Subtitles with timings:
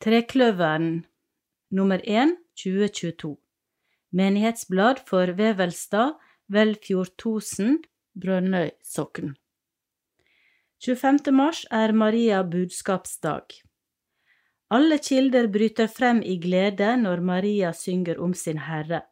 [0.00, 1.02] Trekløveren
[1.76, 3.34] nummer 1 2022
[4.16, 6.14] Menighetsblad for Vevelstad,
[6.48, 7.74] Velfjordtosen,
[8.16, 9.34] Brønnøy sokn.
[10.80, 11.34] 25.
[11.36, 13.58] mars er Maria budskapsdag.
[14.72, 19.02] Alle kilder bryter frem i glede når Maria synger om sin Herre,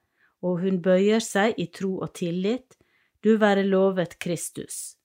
[0.40, 2.78] og hun bøyer seg i tro og tillit,
[3.20, 4.96] du være lovet Kristus.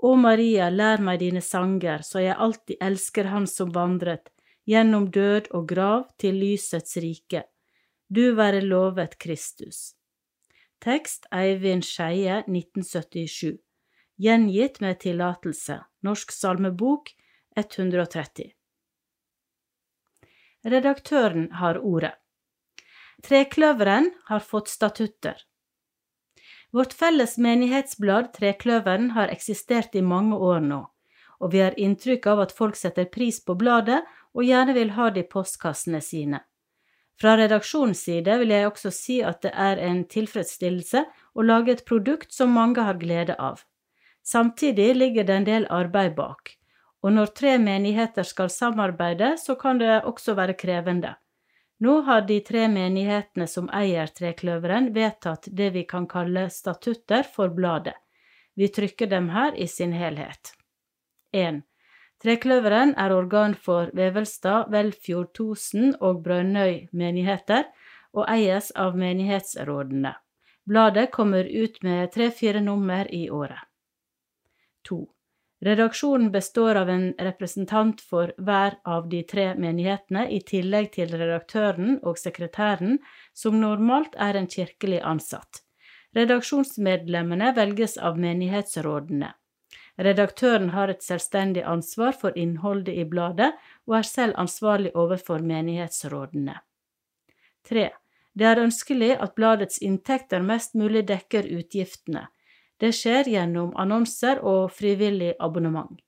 [0.00, 4.32] Å Maria, lær meg dine sanger, så jeg alltid elsker Han som vandret,
[4.68, 7.46] gjennom død og grav til lysets rike.
[8.08, 9.94] Du være lovet Kristus.
[10.84, 13.56] Tekst Eivind Skeie, 1977.
[14.18, 15.80] Gjengitt med tillatelse.
[16.04, 17.10] Norsk salmebok
[17.56, 18.52] 130.
[20.68, 22.14] Redaktøren har ordet.
[23.24, 25.40] Trekløveren har fått statutter.
[26.70, 30.82] Vårt felles menighetsblad Trekløveren har eksistert i mange år nå,
[31.40, 34.02] og vi har inntrykk av at folk setter pris på bladet
[34.34, 36.42] og gjerne vil ha det i postkassene sine.
[37.18, 41.02] Fra redaksjonens side vil jeg også si at det er en tilfredsstillelse
[41.34, 43.64] å lage et produkt som mange har glede av.
[44.22, 46.52] Samtidig ligger det en del arbeid bak,
[47.02, 51.16] og når tre menigheter skal samarbeide, så kan det også være krevende.
[51.80, 57.54] Nå har de tre menighetene som eier Trekløveren, vedtatt det vi kan kalle statutter for
[57.54, 57.94] bladet.
[58.58, 60.52] Vi trykker dem her i sin helhet.
[61.32, 61.62] 1.
[62.18, 67.68] Trekløveren er organ for Vevelstad, Velfjord, Tosen og Brønnøy menigheter,
[68.12, 70.16] og eies av menighetsrådene.
[70.68, 73.62] Bladet kommer ut med tre–fire nummer i året.
[74.88, 74.98] 2.
[75.64, 81.96] Redaksjonen består av en representant for hver av de tre menighetene, i tillegg til redaktøren
[82.02, 82.98] og sekretæren,
[83.34, 85.64] som normalt er en kirkelig ansatt.
[86.18, 89.32] Redaksjonsmedlemmene velges av menighetsrådene.
[89.98, 93.52] Redaktøren har et selvstendig ansvar for innholdet i bladet,
[93.86, 96.54] og er selv ansvarlig overfor menighetsrådene.
[97.68, 97.88] 3.
[98.38, 102.28] Det er ønskelig at bladets inntekter mest mulig dekker utgiftene.
[102.78, 105.98] Det skjer gjennom annonser og frivillig abonnement.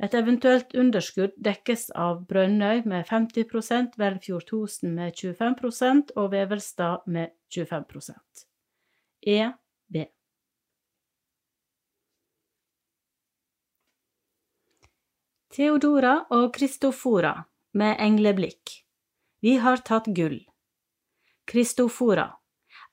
[0.00, 7.34] Et eventuelt underskudd dekkes av Brønnøy med 50% Velfjord Tosen med 25% og Vevelstad med
[7.52, 8.46] 25%
[9.26, 9.50] E.
[9.92, 10.06] B.
[15.50, 17.32] Theodora og Kristofora
[17.74, 18.70] med engleblikk.
[19.42, 20.36] Vi har tatt gull.
[21.50, 22.28] Kristofora.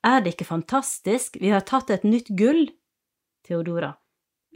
[0.01, 2.63] Er det ikke fantastisk, vi har tatt et nytt gull?
[3.45, 3.91] Theodora.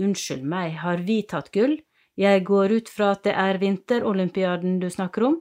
[0.01, 1.75] Unnskyld meg, har vi tatt gull?
[2.17, 5.37] Jeg går ut fra at det er vinterolympiaden du snakker om,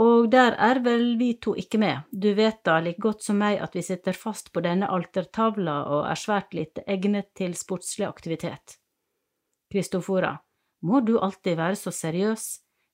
[0.00, 3.60] og der er vel vi to ikke med, du vet da like godt som meg
[3.60, 8.78] at vi sitter fast på denne altertavla og er svært lite egnet til sportslig aktivitet.
[9.68, 10.32] Kristofora,
[10.84, 12.44] må du alltid være så seriøs?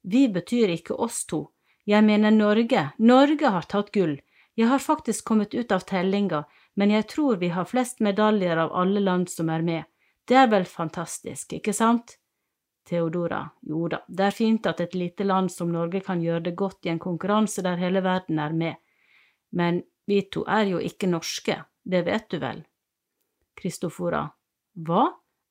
[0.06, 1.49] Vi betyr ikke oss to,
[1.84, 4.19] jeg mener Norge, Norge har tatt gull,
[4.55, 6.45] jeg har faktisk kommet ut av tellinga,
[6.77, 9.84] men jeg tror vi har flest medaljer av alle land som er med.
[10.29, 12.17] Det er vel fantastisk, ikke sant?
[12.87, 16.55] Theodora, jo da, det er fint at et lite land som Norge kan gjøre det
[16.59, 18.81] godt i en konkurranse der hele verden er med,
[19.50, 22.65] men vi to er jo ikke norske, det vet du vel?
[23.59, 24.25] Kristofora,
[24.75, 25.06] hva,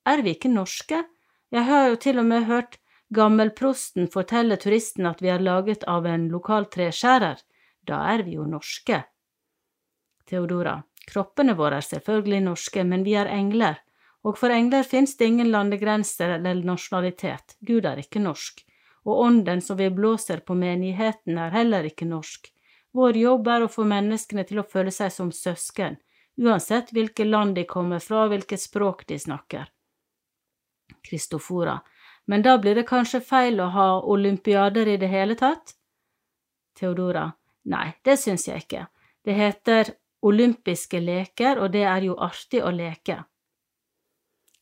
[0.05, 1.03] er vi ikke norske?
[1.49, 2.77] Jeg har jo til og med hørt
[3.09, 7.41] gammelprosten fortelle turisten at vi er laget av en lokal treskjærer,
[7.89, 9.01] da er vi jo norske.
[10.29, 10.77] Theodora,
[11.09, 13.79] Kroppene våre er selvfølgelig norske, men vi er engler,
[14.21, 18.61] og for engler finnes det ingen landegrenser eller nasjonalitet, Gud er ikke norsk,
[19.07, 22.51] og ånden som vi blåser på menigheten er heller ikke norsk.
[22.93, 25.97] Vår jobb er å få menneskene til å føle seg som søsken,
[26.37, 29.65] uansett hvilket land de kommer fra og hvilket språk de snakker.
[31.03, 31.79] Kristofora,
[32.25, 35.73] men da blir det kanskje feil å ha olympiader i det hele tatt?
[36.77, 37.25] Theodora,
[37.73, 38.85] nei, det syns jeg ikke.
[39.25, 39.93] Det heter
[40.25, 43.17] olympiske leker, og det er jo artig å leke.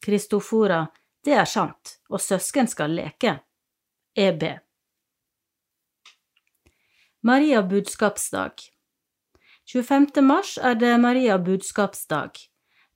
[0.03, 0.85] Kristofora,
[1.25, 3.39] det er sant, og søsken skal leke.
[4.17, 4.43] EB.
[7.21, 8.69] Maria budskapsdag
[9.67, 10.21] 25.
[10.23, 12.31] mars er det Maria budskapsdag.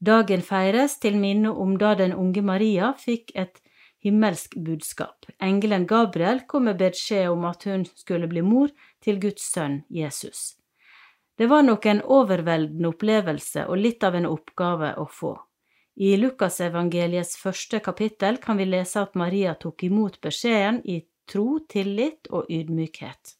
[0.01, 3.59] Dagen feires til minne om da den unge Maria fikk et
[4.01, 5.27] himmelsk budskap.
[5.37, 8.73] Engelen Gabriel kom med beskjed om at hun skulle bli mor
[9.05, 10.55] til Guds sønn Jesus.
[11.37, 15.35] Det var nok en overveldende opplevelse og litt av en oppgave å få.
[16.01, 22.25] I Lukasevangeliets første kapittel kan vi lese at Maria tok imot beskjeden i tro, tillit
[22.33, 23.35] og ydmykhet.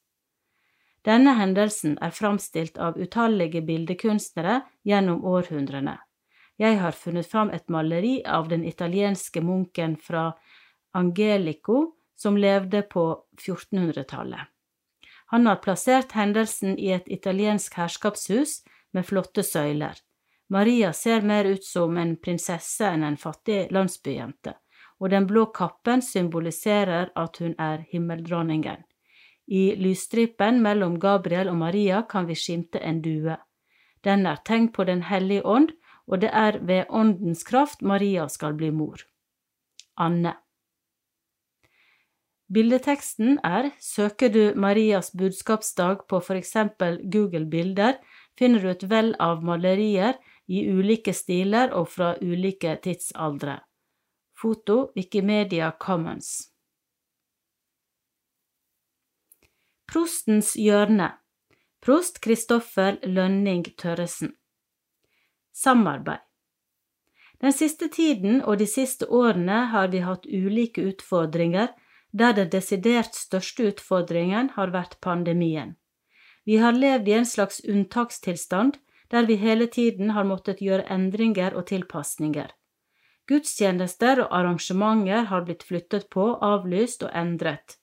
[1.01, 5.97] Denne hendelsen er framstilt av utallige bildekunstnere gjennom århundrene.
[6.57, 10.31] Jeg har funnet fram et maleri av den italienske munken fra
[10.93, 13.05] Angelico som levde på
[13.39, 14.41] 1400-tallet.
[15.31, 18.61] Han har plassert hendelsen i et italiensk herskapshus
[18.91, 19.95] med flotte søyler.
[20.51, 24.51] Maria ser mer ut som en prinsesse enn en fattig landsbyjente,
[24.99, 28.83] og den blå kappen symboliserer at hun er himmeldronningen.
[29.47, 33.37] I lysstripen mellom Gabriel og Maria kan vi skimte en due.
[34.03, 35.71] Den er tegn på Den hellige ånd,
[36.11, 38.99] og det er ved åndens kraft Maria skal bli mor.
[39.95, 40.35] Anne.
[42.51, 47.95] Bildeteksten er Søker du Marias budskapsdag på for eksempel Google Bilder,
[48.35, 50.19] finner du et vell av malerier
[50.51, 53.61] i ulike stiler og fra ulike tidsaldre.
[54.35, 56.51] Foto Wikimedia Commons.
[59.87, 61.13] Prostens hjørne
[61.81, 64.35] Prost Kristoffer Lønning Tørresen
[65.63, 66.19] Samarbeid
[67.41, 71.67] Den siste tiden og de siste årene har vi hatt ulike utfordringer,
[72.11, 75.75] der den desidert største utfordringen har vært pandemien.
[76.49, 78.79] Vi har levd i en slags unntakstilstand,
[79.13, 82.49] der vi hele tiden har måttet gjøre endringer og tilpasninger.
[83.29, 87.77] Gudstjenester og arrangementer har blitt flyttet på, avlyst og endret.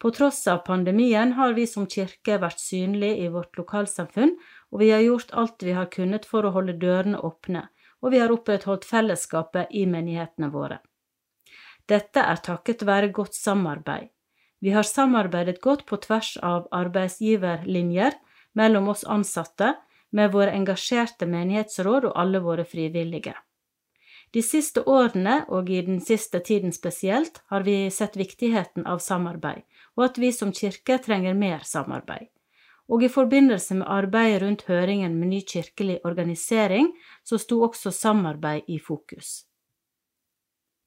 [0.00, 4.38] På tross av pandemien har vi som kirke vært synlige i vårt lokalsamfunn,
[4.72, 7.66] og vi har gjort alt vi har kunnet for å holde dørene åpne,
[8.02, 10.78] og vi har opprettholdt fellesskapet i menighetene våre.
[11.88, 14.10] Dette er takket være godt samarbeid.
[14.60, 18.16] Vi har samarbeidet godt på tvers av arbeidsgiverlinjer
[18.58, 19.74] mellom oss ansatte,
[20.10, 23.34] med våre engasjerte menighetsråd og alle våre frivillige.
[24.32, 29.64] De siste årene, og i den siste tiden spesielt, har vi sett viktigheten av samarbeid,
[29.96, 32.28] og at vi som kirke trenger mer samarbeid.
[32.88, 36.88] Og i forbindelse med arbeidet rundt høringen med ny kirkelig organisering,
[37.24, 39.44] så sto også samarbeid i fokus.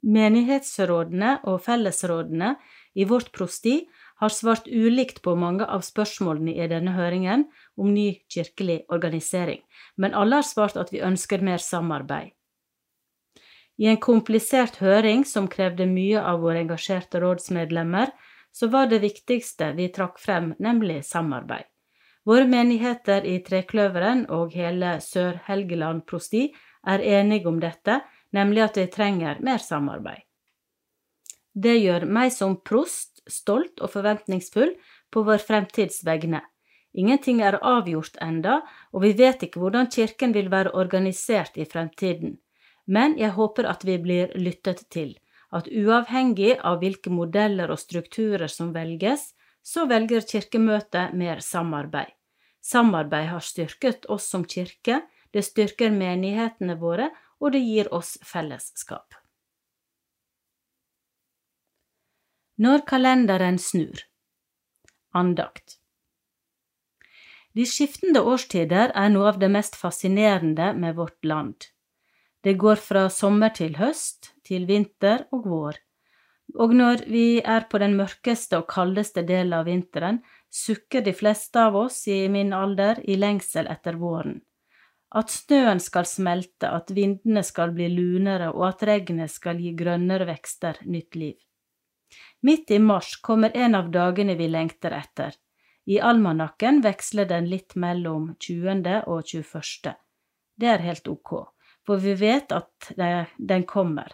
[0.01, 2.55] Menighetsrådene og fellesrådene
[2.97, 3.83] i vårt prosti
[4.21, 7.45] har svart ulikt på mange av spørsmålene i denne høringen
[7.77, 9.61] om ny kirkelig organisering,
[9.97, 12.33] men alle har svart at vi ønsker mer samarbeid.
[13.81, 18.11] I en komplisert høring som krevde mye av våre engasjerte rådsmedlemmer,
[18.51, 21.70] så var det viktigste vi trakk frem, nemlig samarbeid.
[22.27, 26.51] Våre menigheter i Trekløveren og hele Sør-Helgeland prosti
[26.87, 28.01] er enige om dette,
[28.31, 30.21] nemlig at vi trenger mer samarbeid.
[31.53, 34.75] Det gjør meg som prost stolt og forventningsfull
[35.11, 36.43] på vår fremtids vegne.
[36.93, 42.37] Ingenting er avgjort enda, og vi vet ikke hvordan kirken vil være organisert i fremtiden,
[42.85, 45.15] men jeg håper at vi blir lyttet til
[45.51, 52.11] at uavhengig av hvilke modeller og strukturer som velges, så velger Kirkemøtet mer samarbeid.
[52.61, 55.01] Samarbeid har styrket oss som kirke,
[55.33, 57.09] det styrker menighetene våre,
[57.41, 59.15] og det gir oss fellesskap.
[62.61, 64.03] Når kalenderen snur
[65.17, 65.79] Andakt
[67.57, 71.71] De skiftende årstider er noe av det mest fascinerende med vårt land.
[72.45, 75.81] Det går fra sommer til høst, til vinter og vår.
[76.59, 80.19] Og når vi er på den mørkeste og kaldeste delen av vinteren,
[80.51, 84.41] sukker de fleste av oss i min alder i lengsel etter våren.
[85.15, 90.27] At snøen skal smelte, at vindene skal bli lunere, og at regnet skal gi grønnere
[90.27, 91.37] vekster nytt liv.
[92.43, 95.35] Midt i mars kommer en av dagene vi lengter etter.
[95.87, 99.03] I almanakken veksler den litt mellom 20.
[99.07, 99.95] og 21.
[100.59, 101.33] Det er helt ok
[101.85, 102.91] for vi vet at
[103.37, 104.13] den kommer.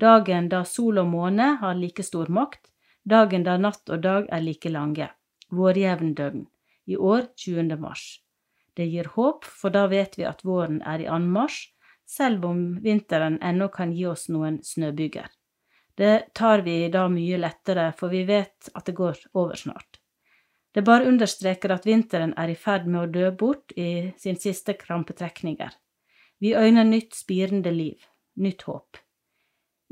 [0.00, 2.72] Dagen da sol og måne har like stor makt,
[3.04, 5.06] dagen da natt og dag er like lange.
[5.54, 6.46] Vårjevndøgn.
[6.86, 7.76] I år 20.
[7.80, 8.20] mars.
[8.74, 11.70] Det gir håp, for da vet vi at våren er i anmarsj,
[12.04, 15.30] selv om vinteren ennå kan gi oss noen snøbyger.
[15.94, 20.00] Det tar vi da mye lettere, for vi vet at det går over snart.
[20.74, 24.74] Det bare understreker at vinteren er i ferd med å dø bort i sin siste
[24.74, 25.70] krampetrekninger.
[26.42, 28.02] Vi øyner nytt spirende liv,
[28.34, 28.98] nytt håp.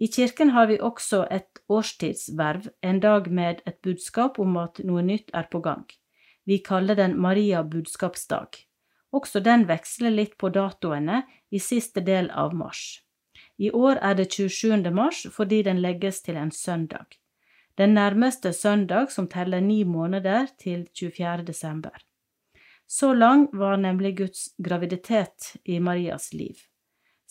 [0.02, 5.02] I kirken har vi også et årstidsverv, en dag med et budskap om at noe
[5.06, 5.84] nytt er på gang.
[6.42, 8.58] Vi kaller den Maria budskapsdag.
[9.14, 11.20] Også den veksler litt på datoene
[11.54, 13.04] i siste del av mars.
[13.62, 14.90] I år er det 27.
[14.90, 17.06] mars fordi den legges til en søndag.
[17.78, 21.46] Den nærmeste søndag som teller ni måneder til 24.
[21.46, 21.94] desember.
[22.90, 26.71] Så lang var nemlig Guds graviditet i Marias liv.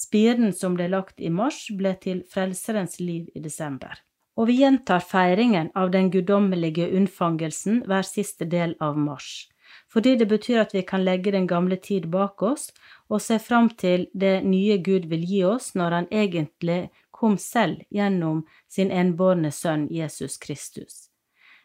[0.01, 4.00] Spiren som ble lagt i mars, ble til Frelserens liv i desember.
[4.39, 9.50] Og vi gjentar feiringen av den guddommelige unnfangelsen hver siste del av mars,
[9.91, 12.72] fordi det betyr at vi kan legge den gamle tid bak oss
[13.10, 16.81] og se fram til det nye Gud vil gi oss når han egentlig
[17.12, 21.12] kom selv gjennom sin enbårne sønn Jesus Kristus.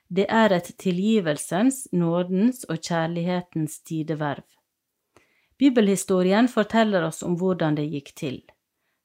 [0.09, 4.45] Det er et tilgivelsens, nådens og kjærlighetens tideverv.
[5.59, 8.43] Bibelhistorien forteller oss om hvordan det gikk til.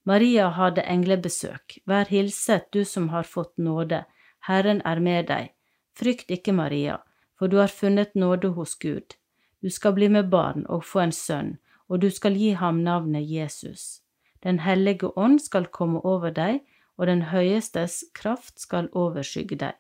[0.04, 1.78] Maria hadde englebesøk.
[1.86, 4.04] Vær hilset, du som har fått nåde.
[4.48, 5.52] Herren er med deg.
[5.96, 6.98] Frykt ikke, Maria,
[7.38, 9.16] for du har funnet nåde hos Gud.
[9.62, 13.30] Du skal bli med barn og få en sønn, og du skal gi ham navnet
[13.30, 14.02] Jesus.
[14.44, 16.64] Den hellige ånd skal komme over deg,
[16.98, 19.78] og den høyestes kraft skal overskygge deg.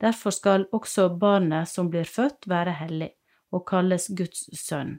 [0.00, 3.12] Derfor skal også barnet som blir født, være hellig,
[3.52, 4.98] og kalles Guds sønn.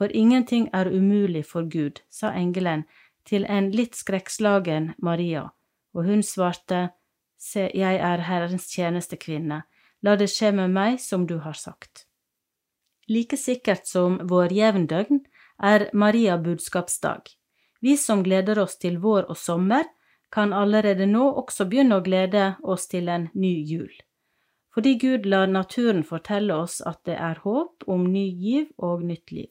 [0.00, 2.86] For ingenting er umulig for Gud, sa engelen
[3.28, 5.50] til en litt skrekkslagen Maria,
[5.92, 6.94] og hun svarte,
[7.36, 9.58] Se, jeg er Herrens tjenestekvinne,
[10.00, 12.06] la det skje med meg som du har sagt.
[13.12, 15.20] Like sikkert som vår jevndøgn
[15.60, 17.28] er Maria budskapsdag.
[17.84, 19.84] Vi som gleder oss til vår og sommer,
[20.32, 23.92] kan allerede nå også begynne å glede oss til en ny jul.
[24.72, 29.32] Fordi Gud lar naturen fortelle oss at det er håp om ny giv og nytt
[29.32, 29.50] liv.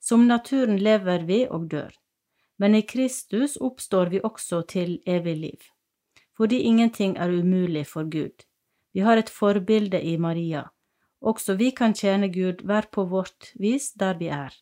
[0.00, 1.92] Som naturen lever vi og dør.
[2.58, 5.60] Men i Kristus oppstår vi også til evig liv.
[6.36, 8.44] Fordi ingenting er umulig for Gud.
[8.92, 10.64] Vi har et forbilde i Maria.
[11.20, 14.54] Også vi kan tjene Gud hver på vårt vis der vi er.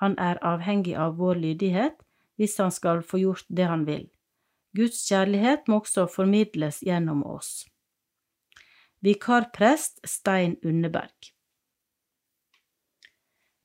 [0.00, 1.96] Han er avhengig av vår lydighet
[2.36, 4.06] hvis han skal få gjort det han vil.
[4.76, 7.64] Guds kjærlighet må også formidles gjennom oss.
[9.00, 11.35] Vikarprest Stein Unneberg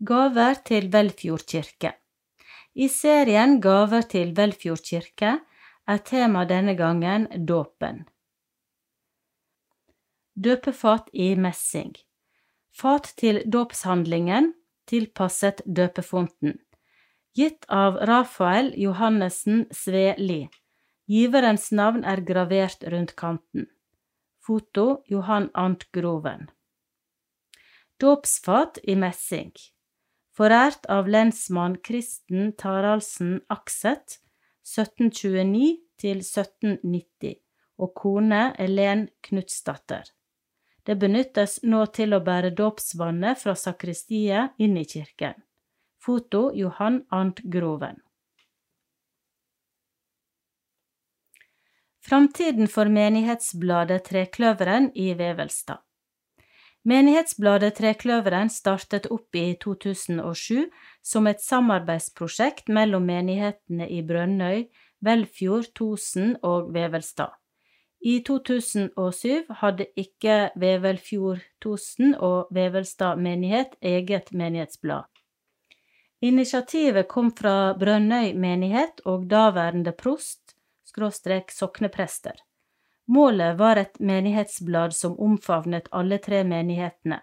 [0.01, 1.91] Gaver til Velfjord kirke
[2.73, 5.33] I serien Gaver til Velfjord kirke
[5.93, 7.99] er tema denne gangen dåpen.
[10.33, 11.91] Døpefat i messing
[12.73, 14.47] Fat til dåpshandlingen,
[14.89, 16.55] tilpasset døpefonten.
[17.37, 20.47] Gitt av Rafael Johannessen Sveli.
[21.05, 23.69] Giverens navn er gravert rundt kanten.
[24.41, 26.49] Foto Johan Ant Groven.
[28.01, 29.53] Dåpsfat i messing.
[30.31, 34.21] Forært av lensmann Kristen Taraldsen Akset
[34.63, 37.35] 1729 til 1790
[37.81, 40.05] og kone Elen Knutsdatter.
[40.87, 45.35] Det benyttes nå til å bære dåpsvannet fra sakristiet inn i kirken.
[46.01, 47.99] Foto Johan Ant Groven.
[52.01, 55.83] Framtiden for menighetsbladet Trekløveren i Vevelstad.
[56.81, 60.63] Menighetsbladet Trekløveren startet opp i 2007
[61.05, 64.63] som et samarbeidsprosjekt mellom menighetene i Brønnøy,
[65.05, 67.37] Velfjord, Tosen og Vevelstad.
[68.01, 75.05] I 2007 hadde ikke Vevelfjord, Tosen og Vevelstad menighet eget menighetsblad.
[76.21, 80.55] Initiativet kom fra Brønnøy menighet og daværende prost
[80.89, 82.33] skråstrek sokneprester.
[83.07, 87.21] Målet var et menighetsblad som omfavnet alle tre menighetene.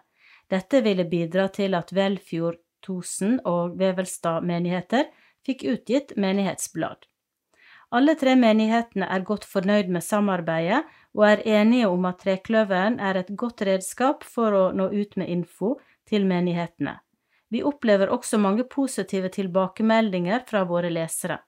[0.50, 5.08] Dette ville bidra til at Velfjord, Tosen og Vevelstad menigheter
[5.46, 7.06] fikk utgitt menighetsblad.
[7.90, 10.82] Alle tre menighetene er godt fornøyd med samarbeidet
[11.16, 15.30] og er enige om at Trekløveren er et godt redskap for å nå ut med
[15.32, 16.98] info til menighetene.
[17.48, 21.38] Vi opplever også mange positive tilbakemeldinger fra våre lesere.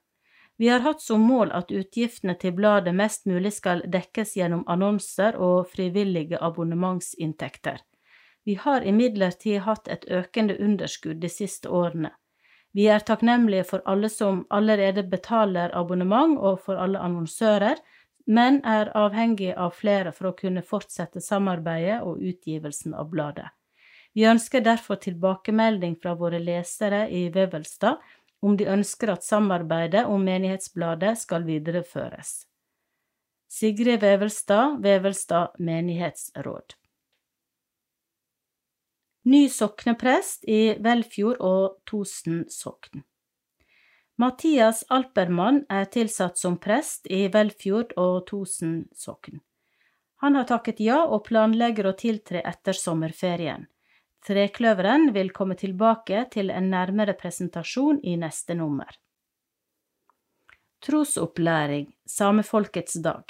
[0.61, 5.38] Vi har hatt som mål at utgiftene til bladet mest mulig skal dekkes gjennom annonser
[5.40, 7.79] og frivillige abonnementsinntekter.
[8.45, 12.11] Vi har imidlertid hatt et økende underskudd de siste årene.
[12.76, 17.81] Vi er takknemlige for alle som allerede betaler abonnement og for alle annonsører,
[18.26, 23.49] men er avhengig av flere for å kunne fortsette samarbeidet og utgivelsen av bladet.
[24.12, 27.97] Vi ønsker derfor tilbakemelding fra våre lesere i Vevelstad
[28.40, 32.44] om de ønsker at samarbeidet om Menighetsbladet skal videreføres.
[33.50, 36.76] Sigrid Vevelstad, Vevelstad menighetsråd.
[39.23, 43.02] Ny sokneprest i Velfjord og Tosen sokn.
[44.20, 49.40] Mathias Alpermann er tilsatt som prest i Velfjord og Tosen sokn.
[50.20, 53.66] Han har takket ja og planlegger å tiltre etter sommerferien.
[54.27, 58.91] Trekløveren vil komme tilbake til en nærmere presentasjon i neste nummer.
[60.85, 63.25] Trosopplæring Samefolkets dag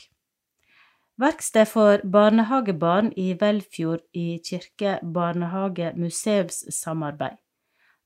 [1.20, 7.36] Verksted for barnehagebarn i Velfjord i Kirke barnehage museumssamarbeid.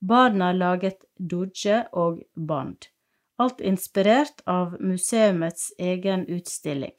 [0.00, 2.88] Barna laget dodje og band.
[3.38, 6.97] Alt inspirert av museumets egen utstilling.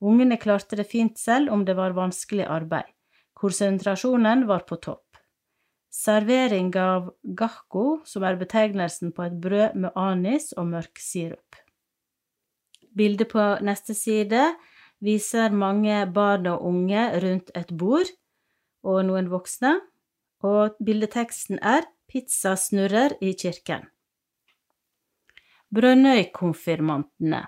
[0.00, 2.90] Ungene klarte det fint selv om det var vanskelig arbeid.
[3.38, 5.01] Konsentrasjonen var på topp.
[5.92, 11.58] Servering av gahko, som er betegnelsen på et brød med anis og mørk sirup.
[12.96, 14.46] Bildet på neste side
[15.04, 18.08] viser mange barn og unge rundt et bord.
[18.82, 19.76] og noen voksne,
[20.42, 23.86] og bildeteksten er 'Pizza snurrer i kirken.
[25.70, 27.46] Brønnøy-konfirmantene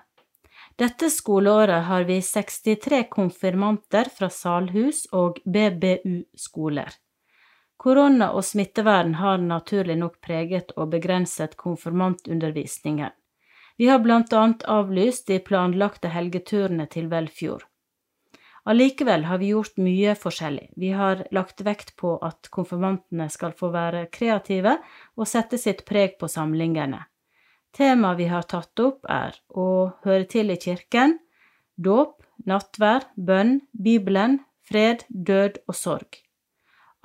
[0.79, 6.95] Dette skoleåret har vi 63 konfirmanter fra Salhus og BBU-skoler.
[7.77, 13.11] Korona og smittevern har naturlig nok preget og begrenset konfirmantundervisningen.
[13.77, 17.65] Vi har blant annet avlyst de planlagte helgeturene til Velfjord.
[18.65, 20.71] Allikevel har vi gjort mye forskjellig.
[20.75, 24.79] Vi har lagt vekt på at konfirmantene skal få være kreative
[25.13, 27.03] og sette sitt preg på samlingene.
[27.75, 31.19] Temaet vi har tatt opp, er å høre til i kirken,
[31.75, 36.24] dåp, nattvær, bønn, Bibelen, fred, død og sorg.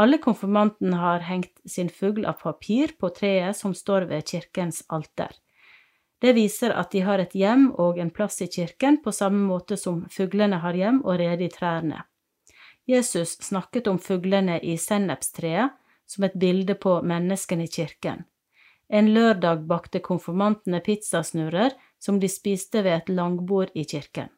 [0.00, 5.34] Alle konfirmantene har hengt sin fugl av papir på treet som står ved kirkens alter.
[6.20, 9.76] Det viser at de har et hjem og en plass i kirken på samme måte
[9.80, 12.04] som fuglene har hjem og rede i trærne.
[12.88, 15.76] Jesus snakket om fuglene i sennepstreet
[16.08, 18.24] som et bilde på menneskene i kirken.
[18.88, 24.32] En lørdag bakte konfirmantene pizzasnurrer som de spiste ved et langbord i kirken.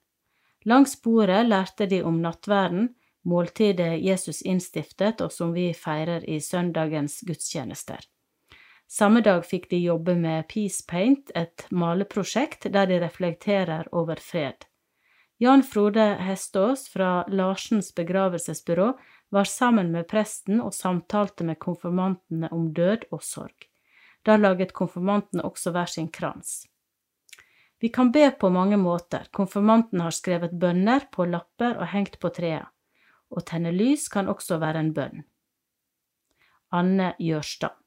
[0.67, 2.91] Langs bordet lærte de om nattverden,
[3.23, 8.01] måltidet Jesus innstiftet og som vi feirer i søndagens gudstjenester.
[8.93, 14.67] Samme dag fikk de jobbe med Peace Paint, et maleprosjekt der de reflekterer over fred.
[15.41, 18.93] Jan Frode Hestås fra Larsens begravelsesbyrå
[19.33, 23.65] var sammen med presten og samtalte med konfirmantene om død og sorg.
[24.23, 26.67] Da laget konfirmantene også hver sin krans.
[27.81, 32.31] Vi kan be på mange måter, konfirmantene har skrevet bønner på lapper og hengt på
[32.31, 32.69] treet.
[33.33, 35.23] Å tenne lys kan også være en bønn.
[36.73, 37.83] Anne Jørstad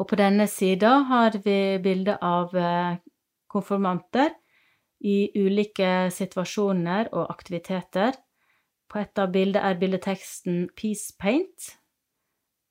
[0.00, 3.00] og på denne sida har vi bilde av eh,
[3.50, 4.32] konfirmanter
[5.04, 8.16] i ulike situasjoner og aktiviteter.
[8.90, 11.74] På et av bildene er bildeteksten Peace Paint.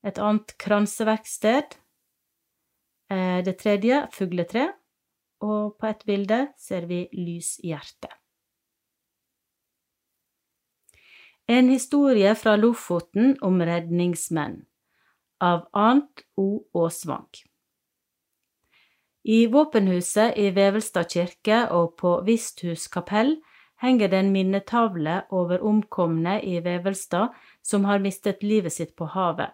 [0.06, 1.78] Et annet kranseverksted.
[3.12, 4.72] Eh, det tredje fugletre.
[5.46, 8.19] Og på et bilde ser vi lyshjerte.
[11.52, 14.60] En historie fra Lofoten om redningsmenn
[15.42, 16.62] av Arnt O.
[16.78, 17.26] Aasvang.
[19.24, 23.40] I våpenhuset i Vevelstad kirke og på Visthus kapell
[23.82, 27.34] henger det en minnetavle over omkomne i Vevelstad
[27.66, 29.50] som har mistet livet sitt på havet.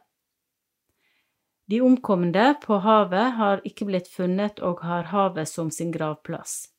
[1.71, 6.74] De omkomne på havet har ikke blitt funnet og har havet som sin gravplass.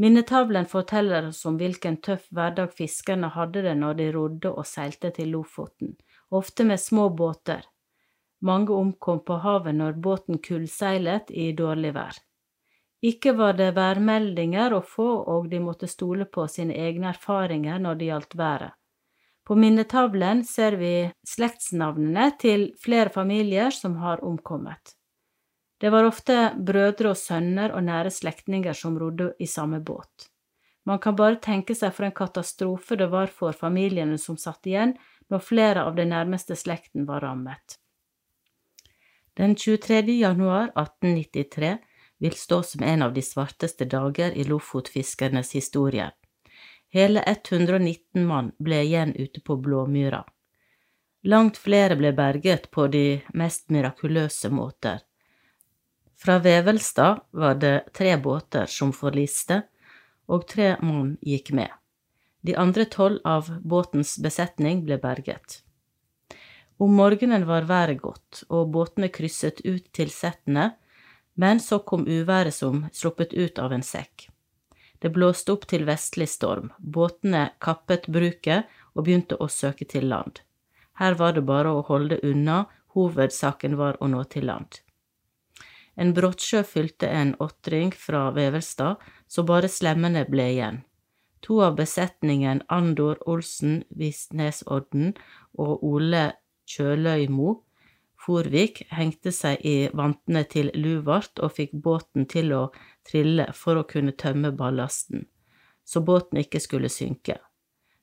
[0.00, 5.12] Minnetavlen forteller oss om hvilken tøff hverdag fiskerne hadde det når de rodde og seilte
[5.12, 5.94] til Lofoten,
[6.30, 7.66] ofte med små båter.
[8.40, 12.16] Mange omkom på havet når båten kullseilet i dårlig vær.
[13.02, 17.98] Ikke var det værmeldinger å få, og de måtte stole på sine egne erfaringer når
[17.98, 18.74] det gjaldt været.
[19.42, 20.94] På minnetavlen ser vi
[21.26, 24.94] slektsnavnene til flere familier som har omkommet.
[25.82, 30.28] Det var ofte brødre og sønner og nære slektninger som rodde i samme båt.
[30.86, 34.94] Man kan bare tenke seg for en katastrofe det var for familiene som satt igjen
[35.26, 37.80] når flere av den nærmeste slekten var rammet.
[39.34, 40.06] Den 23.
[40.20, 41.74] januar 1893
[42.22, 46.12] vil stå som en av de svarteste dager i lofotfiskernes historie.
[46.94, 50.22] Hele 119 mann ble igjen ute på Blåmyra.
[51.26, 55.02] Langt flere ble berget på de mest mirakuløse måter.
[56.22, 59.56] Fra Vevelstad var det tre båter som forliste,
[60.30, 61.72] og tre mann gikk med.
[62.46, 65.56] De andre tolv av båtens besetning ble berget.
[66.78, 70.68] Om morgenen var været godt, og båtene krysset ut til settene,
[71.34, 74.28] men så kom uværet som sluppet ut av en sekk.
[75.02, 80.38] Det blåste opp til vestlig storm, båtene kappet bruket og begynte å søke til land.
[81.02, 82.62] Her var det bare å holde unna,
[82.94, 84.84] hovedsaken var å nå til land.
[85.96, 88.96] En brottsjø fylte en åtring fra Vevelstad,
[89.28, 90.80] så bare slemmene ble igjen.
[91.42, 95.12] To av besetningen, Andor Olsen Visnesodden
[95.58, 96.30] og Ole
[96.70, 97.56] Kjøløymo.
[98.22, 102.68] Forvik hengte seg i vantene til Luvart og fikk båten til å
[103.08, 105.26] trille for å kunne tømme ballasten,
[105.82, 107.40] så båten ikke skulle synke.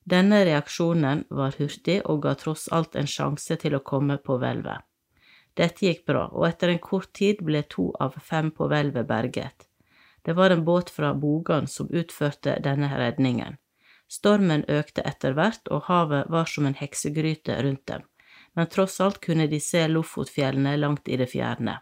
[0.03, 4.83] Denne reaksjonen var hurtig og ga tross alt en sjanse til å komme på hvelvet.
[5.55, 9.67] Dette gikk bra, og etter en kort tid ble to av fem på hvelvet berget.
[10.25, 13.57] Det var en båt fra Bogan som utførte denne redningen.
[14.07, 18.07] Stormen økte etter hvert, og havet var som en heksegryte rundt dem
[18.53, 21.79] men tross alt kunne de se Lofotfjellene langt i det fjerne.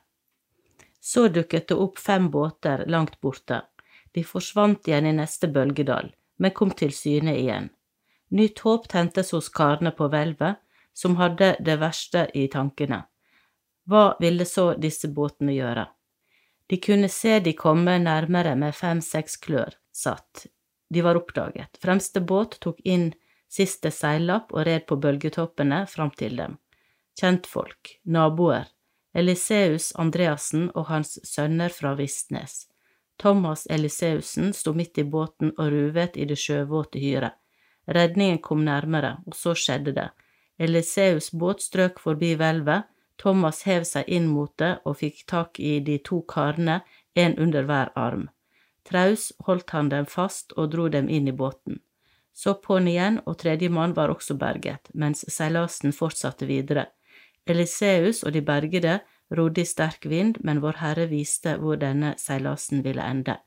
[1.01, 3.61] Så dukket det opp fem båter langt borte.
[4.11, 7.69] De forsvant igjen i neste bølgedal, men kom til syne igjen.
[8.29, 10.59] Nytt håp tentes hos karene på hvelvet,
[10.93, 13.05] som hadde det verste i tankene.
[13.87, 15.87] Hva ville så disse båtene gjøre?
[16.67, 20.47] De kunne se de komme nærmere med fem–seks klør satt.
[20.89, 21.79] De var oppdaget.
[21.81, 23.13] Fremste båt tok inn
[23.51, 26.57] siste seillapp og red på bølgetoppene fram til dem.
[27.19, 28.67] Kjentfolk, naboer,
[29.17, 32.67] Eliseus Andreassen og hans sønner fra Vistnes.
[33.17, 37.33] Thomas Eliseussen sto midt i båten og ruvet i det sjøvåte hyret.
[37.87, 40.09] Redningen kom nærmere, og så skjedde det.
[40.59, 42.85] Eliseus båt strøk forbi hvelvet,
[43.17, 46.81] Thomas hev seg inn mot det og fikk tak i de to karene,
[47.15, 48.27] en under hver arm.
[48.85, 51.81] Traus holdt han dem fast og dro dem inn i båten.
[52.33, 56.85] Så på'n igjen, og tredjemann var også berget, mens seilasen fortsatte videre.
[57.49, 58.99] Eliseus og de bergede
[59.33, 63.39] rodde i sterk vind, men Vår Herre viste hvor denne seilasen ville ende.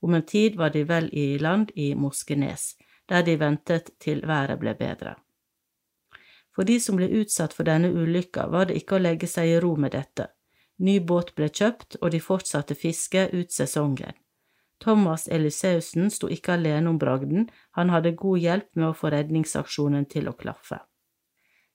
[0.00, 2.76] Om en tid var de vel i land i Moskenes,
[3.08, 5.16] der de ventet til været ble bedre.
[6.56, 9.58] For de som ble utsatt for denne ulykka, var det ikke å legge seg i
[9.60, 10.30] ro med dette.
[10.80, 14.16] Ny båt ble kjøpt, og de fortsatte fiske ut sesongen.
[14.80, 20.08] Thomas Eliseussen sto ikke alene om bragden, han hadde god hjelp med å få redningsaksjonen
[20.08, 20.80] til å klaffe.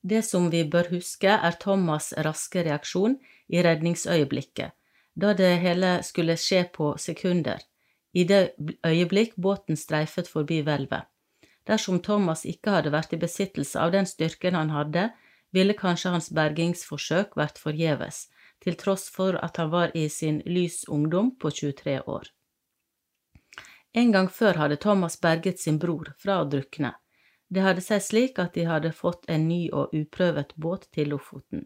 [0.01, 3.19] Det som vi bør huske, er Thomas' raske reaksjon
[3.53, 4.73] i redningsøyeblikket,
[5.13, 7.61] da det hele skulle skje på sekunder,
[8.13, 11.05] i det øyeblikk båten streifet forbi hvelvet.
[11.67, 15.09] Dersom Thomas ikke hadde vært i besittelse av den styrken han hadde,
[15.51, 18.27] ville kanskje hans bergingsforsøk vært forgjeves,
[18.63, 22.29] til tross for at han var i sin lys ungdom på 23 år.
[23.93, 26.93] En gang før hadde Thomas berget sin bror fra å drukne.
[27.51, 31.65] Det hadde seg slik at de hadde fått en ny og uprøvet båt til Lofoten.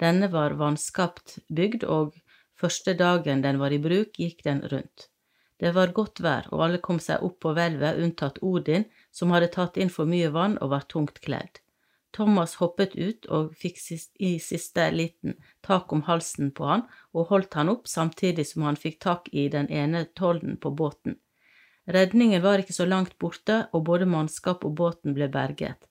[0.00, 2.16] Denne var vanskapt bygd, og
[2.56, 5.10] første dagen den var i bruk, gikk den rundt.
[5.60, 8.84] Det var godt vær, og alle kom seg opp på hvelvet unntatt Odin,
[9.16, 11.62] som hadde tatt inn for mye vann og var tungt kledd.
[12.16, 13.80] Thomas hoppet ut og fikk
[14.24, 15.34] i siste liten
[15.66, 19.48] tak om halsen på han og holdt han opp samtidig som han fikk tak i
[19.52, 21.18] den ene tollen på båten.
[21.86, 25.86] Redningen var ikke så langt borte, og både mannskap og båten ble berget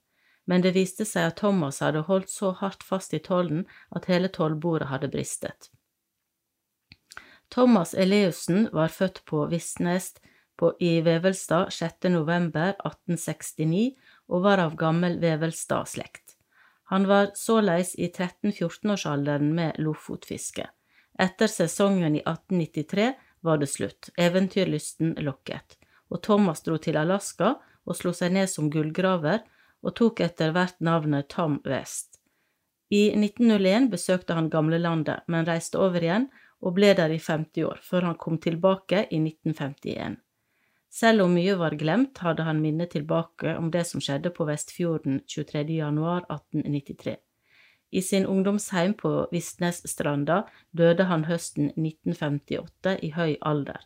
[0.45, 4.29] men det viste seg at Thomas hadde holdt så hardt fast i tollen at hele
[4.29, 5.71] tollbordet hadde bristet.
[7.53, 9.45] Thomas Eleussen var født på
[10.61, 12.09] Vistnes i Vevelstad 6.
[12.09, 13.95] november 1869
[14.27, 16.35] og var av gammel Vevelstad-slekt.
[16.89, 20.67] Han var såleis i 13–14-årsalderen med lofotfiske.
[21.19, 25.77] Etter sesongen i 1893 var det slutt, eventyrlysten lokket,
[26.09, 29.41] og Thomas dro til Alaska og slo seg ned som gullgraver
[29.81, 32.19] og tok etter hvert navnet Tom West.
[32.89, 36.29] I 1901 besøkte han gamlelandet, men reiste over igjen
[36.61, 40.21] og ble der i 50 år, før han kom tilbake i 1951.
[40.95, 45.17] Selv om mye var glemt, hadde han minnet tilbake om det som skjedde på Vestfjorden
[45.27, 45.63] 23.
[45.75, 47.17] januar 1893.
[47.91, 53.83] I sin ungdomsheim på Vistnesstranda døde han høsten 1958 i høy alder.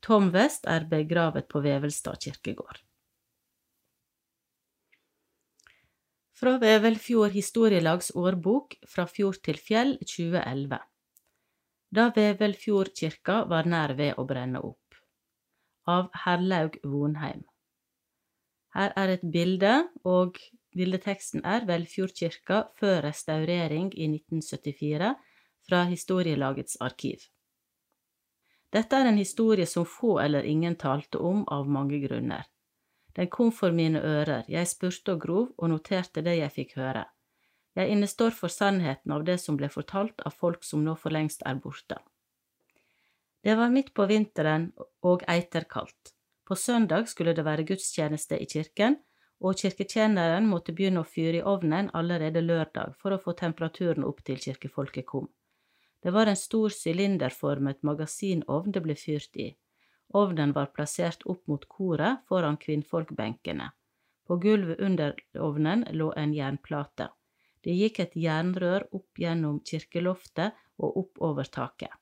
[0.00, 2.84] Tom West er begravet på Vevelstad kirkegård.
[6.38, 10.78] Fra Vevelfjord Historielags årbok Fra fjord til fjell 2011
[11.98, 14.87] Da Vevelfjordkirka var nær ved å brenne opp
[15.88, 17.46] Av Herlaug Vonheim
[18.76, 19.70] Her er et bilde,
[20.04, 20.36] og
[20.76, 25.14] bildeteksten er Velfjordkirka før restaurering i 1974
[25.68, 27.24] fra Historielagets arkiv.
[28.68, 32.44] Dette er en historie som få eller ingen talte om av mange grunner.
[33.16, 37.06] Den kom for mine ører, jeg spurte og grov og noterte det jeg fikk høre.
[37.80, 41.48] Jeg innestår for sannheten av det som ble fortalt av folk som nå for lengst
[41.48, 41.96] er borte.
[43.42, 44.72] Det var midt på vinteren
[45.06, 46.14] og eiterkaldt.
[46.48, 48.96] På søndag skulle det være gudstjeneste i kirken,
[49.40, 54.24] og kirketjeneren måtte begynne å fyre i ovnen allerede lørdag for å få temperaturen opp
[54.26, 55.28] til kirkefolket kom.
[56.02, 59.48] Det var en stor sylinderformet magasinovn det ble fyrt i.
[60.18, 63.70] Ovnen var plassert opp mot koret foran kvinnfolkbenkene.
[64.26, 67.08] På gulvet under ovnen lå en jernplate.
[67.62, 71.92] Det gikk et jernrør opp gjennom kirkeloftet og opp over taket.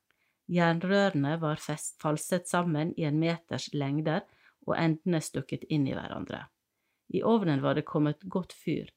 [0.46, 4.22] Jernrørene var fest, falset sammen i en meters lengder
[4.66, 6.44] og endene stukket inn i hverandre.
[7.14, 8.90] I ovnen var det kommet godt fyr,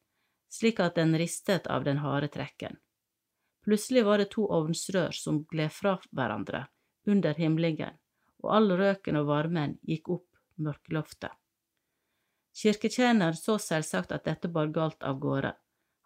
[0.49, 2.77] slik at den ristet av den harde trekken.
[3.65, 6.67] Plutselig var det to ovnsrør som gled fra hverandre,
[7.05, 7.97] under himlingen
[8.39, 10.27] og all røken og varmen gikk opp
[10.63, 11.33] mørkloftet.
[12.59, 15.53] Kirketjeneren så selvsagt at dette bar galt av gårde.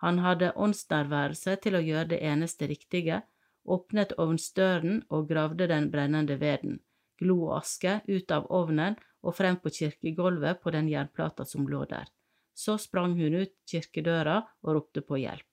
[0.04, 3.22] Han hadde åndsnærværelse til å gjøre det eneste riktige,
[3.66, 6.80] åpnet ovnsdøren og gravde den brennende veden,
[7.20, 11.86] glo og aske, ut av ovnen og frem på kirkegulvet på den jernplata som lå
[11.90, 12.10] der.
[12.54, 15.48] Så sprang hun ut kirkedøra og ropte på hjelp.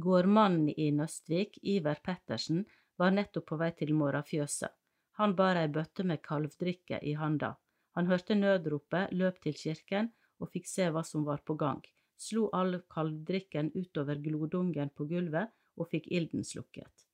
[0.00, 2.64] Gårdmannen i Nøstvik, Iver Pettersen,
[2.98, 4.70] var nettopp på vei til morgenfjøset.
[5.18, 7.54] Han bar ei bøtte med kalvdrikke i handa.
[7.96, 11.80] Han hørte nødropet, løp til kirken og fikk se hva som var på gang,
[12.16, 17.06] slo all kalvdrikken utover glodungen på gulvet og fikk ilden slukket.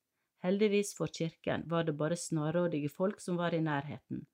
[0.43, 4.25] Heldigvis for kirken var det bare snarrådige folk som var i nærheten.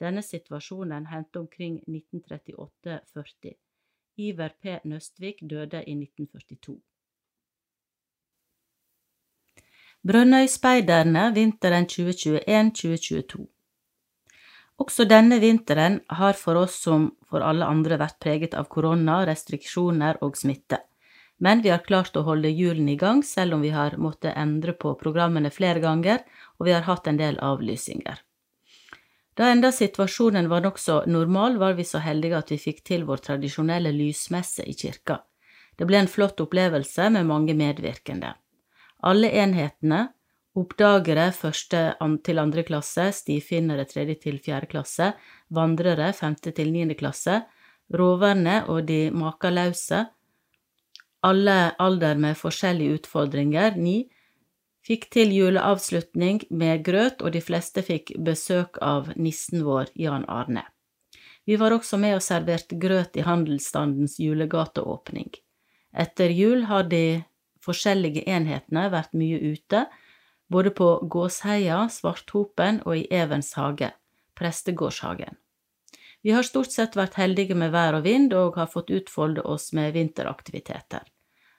[0.00, 3.54] Denne situasjonen hendte omkring 1938–40.
[4.18, 4.78] Iver P.
[4.84, 6.78] Nøstvik døde i 1942.
[10.06, 13.46] Brønnøyspeiderne vinteren 2021–2022
[14.78, 20.22] Også denne vinteren har for oss som for alle andre vært preget av korona, restriksjoner
[20.22, 20.78] og smitte.
[21.38, 24.74] Men vi har klart å holde hjulene i gang, selv om vi har måttet endre
[24.74, 26.24] på programmene flere ganger,
[26.58, 28.18] og vi har hatt en del avlysninger.
[29.38, 33.22] Da enda situasjonen var nokså normal, var vi så heldige at vi fikk til vår
[33.28, 35.20] tradisjonelle lysmesse i kirka.
[35.78, 38.32] Det ble en flott opplevelse med mange medvirkende.
[39.06, 40.08] Alle enhetene,
[40.58, 41.84] oppdagere første
[42.26, 45.12] til andre klasse, stifinnere tredje til fjerde klasse,
[45.54, 47.44] vandrere femte til niende klasse,
[47.94, 50.08] roverne og de makeløse,
[51.26, 54.08] alle alder med forskjellige utfordringer, ni,
[54.86, 60.64] fikk til juleavslutning med grøt, og de fleste fikk besøk av nissen vår, Jan Arne.
[61.48, 65.32] Vi var også med og serverte grøt i handelsstandens julegateåpning.
[65.96, 67.22] Etter jul har de
[67.64, 69.86] forskjellige enhetene vært mye ute,
[70.48, 73.90] både på Gåsheia, Svarthopen og i Evens hage,
[74.36, 75.36] prestegårdshagen.
[76.22, 79.70] Vi har stort sett vært heldige med vær og vind og har fått utfolde oss
[79.72, 81.04] med vinteraktiviteter.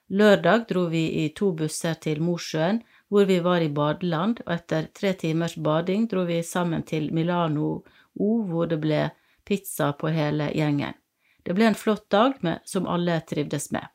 [0.10, 4.89] Lørdag dro vi i to busser til Mosjøen, hvor vi var i badeland, og etter
[4.93, 7.84] tre timers bading dro vi sammen til Milano
[8.19, 9.04] O, hvor det ble
[9.45, 10.98] pizza på hele gjengen.
[11.45, 13.86] Det ble en flott dag med, som alle trivdes med.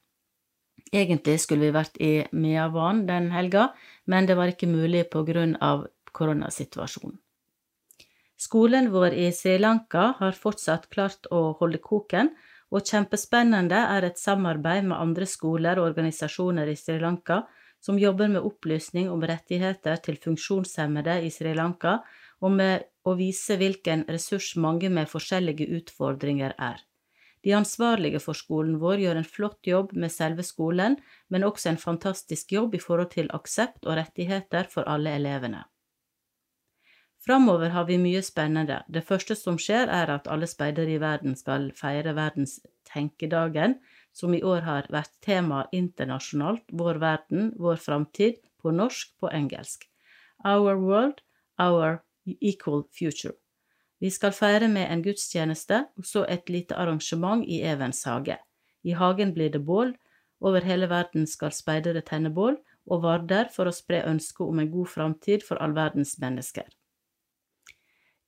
[0.95, 3.73] Egentlig skulle vi vært i Meavan den helga,
[4.07, 7.19] men det var ikke mulig på grunn av koronasituasjonen.
[8.45, 12.29] Skolen vår i Sri Lanka har fortsatt klart å holde koken,
[12.75, 17.45] og kjempespennende er et samarbeid med andre skoler og organisasjoner i Sri Lanka
[17.85, 21.99] som jobber med opplysning om rettigheter til funksjonshemmede i Sri Lanka,
[22.45, 26.81] og med å vise hvilken ressurs mange med forskjellige utfordringer er.
[27.45, 30.97] De ansvarlige for skolen vår gjør en flott jobb med selve skolen,
[31.29, 35.65] men også en fantastisk jobb i forhold til aksept og rettigheter for alle elevene.
[37.25, 38.83] Framover har vi mye spennende.
[38.93, 42.59] Det første som skjer, er at alle speidere i verden skal feire verdens
[42.91, 43.79] tenkedagen,
[44.13, 49.89] som i år har vært tema internasjonalt, Vår verden, vår framtid, på norsk, på engelsk.
[50.45, 51.25] Our world,
[51.59, 52.03] our
[52.41, 53.33] equal future.
[54.01, 58.37] Vi skal feire med en gudstjeneste og så et lite arrangement i Evens hage.
[58.85, 59.97] I hagen blir det bål,
[60.41, 64.71] over hele verden skal speidere tenne bål og varder for å spre ønsket om en
[64.71, 66.69] god framtid for all verdens mennesker.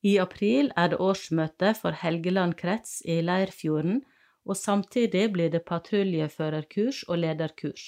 [0.07, 4.03] I april er det årsmøte for Helgeland krets i Leirfjorden,
[4.47, 7.87] og samtidig blir det patruljeførerkurs og lederkurs.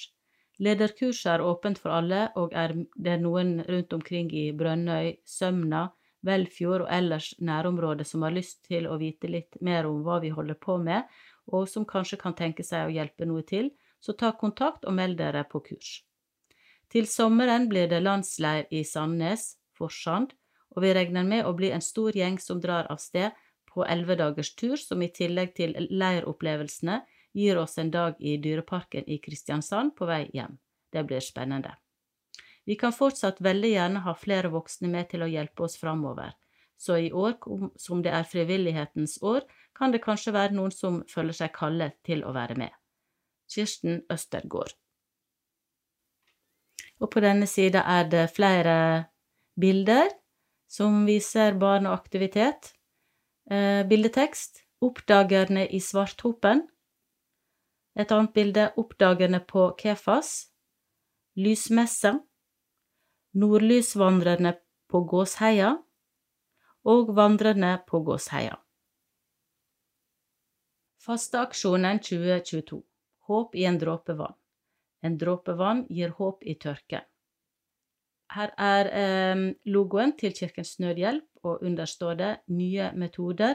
[0.58, 5.84] Lederkurset er åpent for alle, og er det noen rundt omkring i Brønnøy, Sømna,
[6.26, 10.32] Velfjord og ellers nærområdet som har lyst til å vite litt mer om hva vi
[10.34, 11.06] holder på med,
[11.54, 13.70] og som kanskje kan tenke seg å hjelpe noe til,
[14.02, 16.00] så ta kontakt og meld dere på kurs.
[16.90, 20.34] Til sommeren blir det landsleir i Sandnes, Forsand,
[20.76, 23.36] og vi regner med å bli en stor gjeng som drar av sted
[23.68, 27.00] på elleve dagers tur, som i tillegg til leiropplevelsene
[27.36, 30.58] gir oss en dag i Dyreparken i Kristiansand på vei hjem.
[30.92, 31.76] Det blir spennende.
[32.64, 36.34] Vi kan fortsatt veldig gjerne ha flere voksne med til å hjelpe oss framover,
[36.76, 37.38] så i år,
[37.80, 42.24] som det er frivillighetens år, kan det kanskje være noen som føler seg kallet til
[42.26, 42.74] å være med.
[43.48, 44.74] Kirsten Østergård.
[46.98, 48.76] Og på denne sida er det flere
[49.58, 50.10] bilder
[50.68, 52.74] som viser barn og aktivitet.
[53.50, 56.68] Eh, bildetekst Oppdagerne i Svarthopen.
[57.98, 60.52] Et annet bilde Oppdagerne på Kefas.
[61.38, 62.18] Lysmessa
[63.38, 64.54] Nordlysvandrerne
[64.88, 65.74] på Gåsheia
[66.88, 68.56] og Vandrerne på Gåsheia.
[71.04, 72.82] Fasteaksjonen 2022
[73.28, 74.34] Håp i en dråpe vann.
[75.02, 77.04] En dråpe vann gir håp i tørke.
[78.34, 83.54] Her er eh, logoen til Kirkens Nødhjelp, og under står det Nye metoder.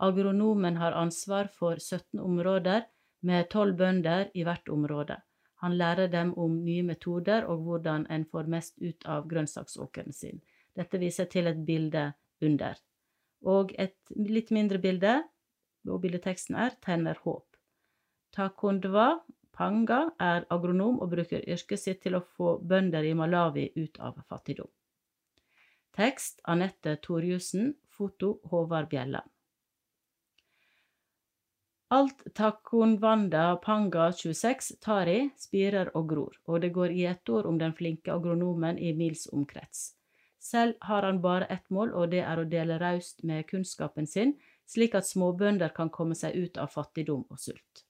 [0.00, 2.82] Agronomen har ansvar for 17 områder
[3.22, 5.16] med 12 bønder i hvert område.
[5.62, 10.42] Han lærer dem om nye metoder og hvordan en får mest ut av grønnsaksåkeren sin.
[10.76, 12.10] Dette viser til et bilde
[12.42, 12.80] under.
[13.44, 15.22] Og et litt mindre bilde,
[15.88, 17.56] og bildeteksten er 'Tenner håp'.
[18.32, 19.20] Takondva
[19.54, 24.18] Panga er agronom og bruker yrket sitt til å få bønder i Malawi ut av
[24.28, 24.70] fattigdom.
[25.94, 29.22] Tekst Anette Torjussen, foto Håvard Bjella.
[31.94, 37.76] Alt Takonvanda Panga 26 tar i, spirer og gror, og det går gjetord om den
[37.78, 39.92] flinke agronomen i mils omkrets.
[40.42, 44.34] Selv har han bare ett mål, og det er å dele raust med kunnskapen sin,
[44.66, 47.84] slik at småbønder kan komme seg ut av fattigdom og sult.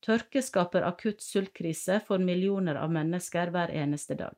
[0.00, 4.36] Tørke skaper akutt sultkrise for millioner av mennesker hver eneste dag.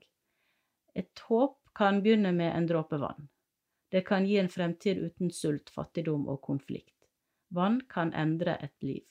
[0.94, 3.28] Et håp kan begynne med en dråpe vann.
[3.92, 6.96] Det kan gi en fremtid uten sult, fattigdom og konflikt.
[7.52, 9.04] Vann kan endre et liv,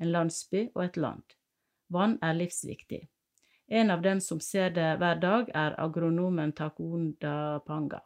[0.00, 1.24] en landsby og et land.
[1.92, 3.08] Vann er livsviktig.
[3.68, 8.00] En av dem som ser det hver dag, er agronomen Takunda Panga.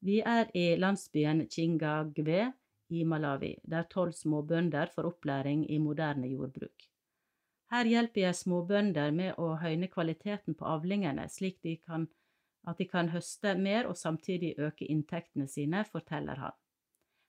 [0.00, 2.48] Vi er i landsbyen Chingagwe
[2.90, 6.86] i Malawi, der tolv småbønder får opplæring i moderne jordbruk.
[7.70, 12.06] Her hjelper jeg småbønder med å høyne kvaliteten på avlingene, slik de kan,
[12.68, 16.56] at de kan høste mer og samtidig øke inntektene sine, forteller han.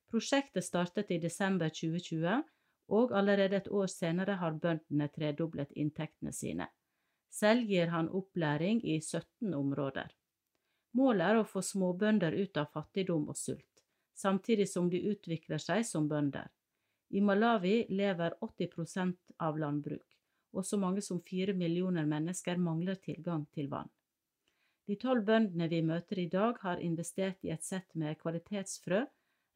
[0.09, 2.43] Prosjektet startet i desember 2020,
[2.89, 6.69] og allerede et år senere har bøndene tredoblet inntektene sine.
[7.29, 10.09] Selv gir han opplæring i 17 områder.
[10.97, 13.78] Målet er å få småbønder ut av fattigdom og sult,
[14.19, 16.49] samtidig som de utvikler seg som bønder.
[17.09, 20.05] I Malawi lever 80% av landbruk,
[20.53, 23.89] og så mange som fire millioner mennesker mangler tilgang til vann.
[24.89, 29.05] De tolv bøndene vi møter i dag, har investert i et sett med kvalitetsfrø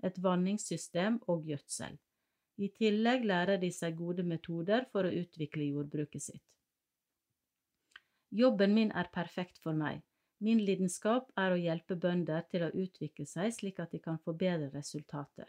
[0.04, 1.96] et vanningssystem og gjødsel.
[2.62, 6.44] I tillegg lærer de seg gode metoder for å utvikle jordbruket sitt.
[8.34, 10.02] Jobben min er perfekt for meg.
[10.44, 14.34] Min lidenskap er å hjelpe bønder til å utvikle seg slik at de kan få
[14.36, 15.48] bedre resultater.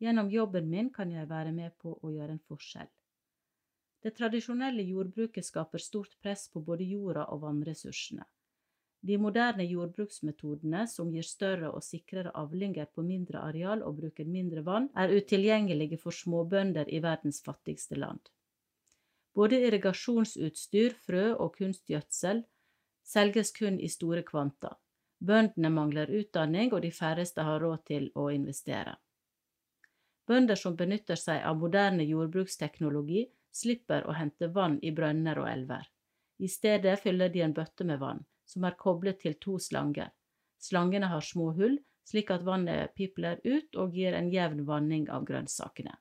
[0.00, 2.88] Gjennom jobben min kan jeg være med på å gjøre en forskjell.
[4.02, 8.24] Det tradisjonelle jordbruket skaper stort press på både jorda og vannressursene.
[9.02, 14.62] De moderne jordbruksmetodene, som gir større og sikrere avlinger på mindre areal og bruker mindre
[14.64, 18.32] vann, er utilgjengelige for småbønder i verdens fattigste land.
[19.36, 22.44] Både irrigasjonsutstyr, frø og kunstgjødsel
[23.02, 24.74] selges kun i store kvanta.
[25.22, 28.96] Bøndene mangler utdanning, og de færreste har råd til å investere.
[30.26, 35.88] Bønder som benytter seg av moderne jordbruksteknologi, slipper å hente vann i brønner og elver.
[36.38, 40.10] I stedet fyller de en bøtte med vann som er koblet til to slanger.
[40.60, 45.24] Slangene har små hull, slik at vannet pipler ut og gir en jevn vanning av
[45.28, 45.94] grønnsakene.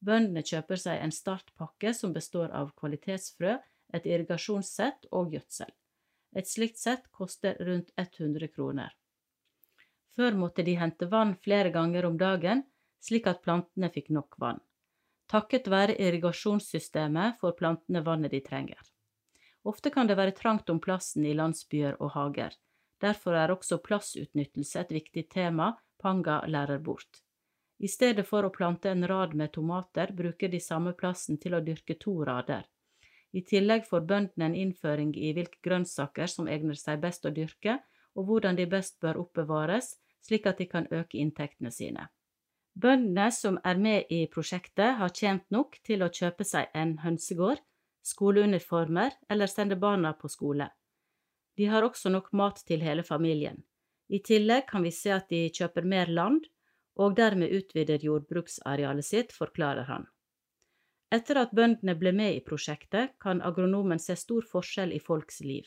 [0.00, 3.58] Bøndene kjøper seg en startpakke som består av kvalitetsfrø,
[3.94, 5.70] et irrigasjonssett og gjødsel.
[6.36, 8.94] Et slikt sett koster rundt 100 kroner.
[10.16, 12.62] Før måtte de hente vann flere ganger om dagen,
[13.00, 14.60] slik at plantene fikk nok vann.
[15.30, 18.80] Takket være irrigasjonssystemet får plantene vannet de trenger.
[19.62, 22.56] Ofte kan det være trangt om plassen i landsbyer og hager.
[23.00, 27.22] Derfor er også plassutnyttelse et viktig tema Panga lærer bort.
[27.78, 31.62] I stedet for å plante en rad med tomater, bruker de samme plassen til å
[31.64, 32.66] dyrke to rader.
[33.32, 37.78] I tillegg får bøndene en innføring i hvilke grønnsaker som egner seg best å dyrke,
[38.18, 39.94] og hvordan de best bør oppbevares,
[40.26, 42.08] slik at de kan øke inntektene sine.
[42.74, 47.62] Bøndene som er med i prosjektet, har tjent nok til å kjøpe seg en hønsegård,
[48.06, 50.70] skoleuniformer eller sende barna på skole.
[51.56, 53.62] De har også nok mat til hele familien.
[54.08, 56.46] I tillegg kan vi se at de kjøper mer land,
[56.98, 60.08] og dermed utvider jordbruksarealet sitt, forklarer han.
[61.10, 65.66] Etter at bøndene ble med i prosjektet, kan agronomen se stor forskjell i folks liv.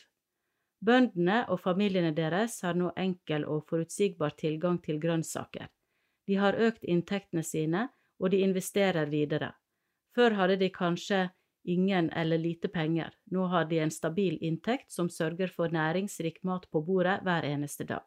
[0.83, 5.67] Bøndene og familiene deres har nå enkel og forutsigbar tilgang til grønnsaker.
[6.27, 9.51] De har økt inntektene sine, og de investerer videre.
[10.15, 11.25] Før hadde de kanskje
[11.63, 16.69] ingen eller lite penger, nå har de en stabil inntekt som sørger for næringsrik mat
[16.71, 18.05] på bordet hver eneste dag.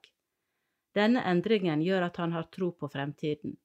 [0.97, 3.57] Denne endringen gjør at han har tro på fremtiden.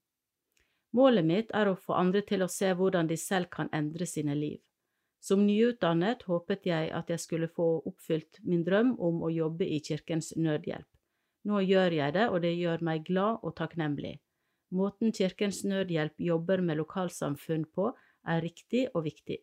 [0.92, 4.36] Målet mitt er å få andre til å se hvordan de selv kan endre sine
[4.36, 4.60] liv.
[5.22, 9.80] Som nyutdannet håpet jeg at jeg skulle få oppfylt min drøm om å jobbe i
[9.86, 10.88] Kirkens Nødhjelp.
[11.48, 14.18] Nå gjør jeg det, og det gjør meg glad og takknemlig.
[14.72, 17.92] Måten Kirkens Nødhjelp jobber med lokalsamfunn på,
[18.28, 19.40] er riktig og viktig.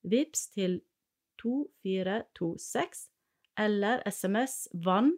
[0.02, 0.80] Vips til
[1.38, 3.10] 2426
[3.58, 5.12] eller SMS vann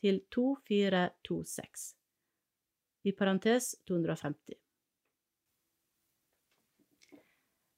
[0.00, 1.96] til 2426
[3.04, 4.56] i parentes 250.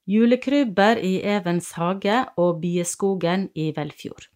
[0.07, 4.30] Julekrybber i Evens hage og Bieskogen i Velfjord.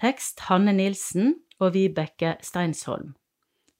[0.00, 3.14] Tekst Hanne Nilsen og Vibeke Steinsholm.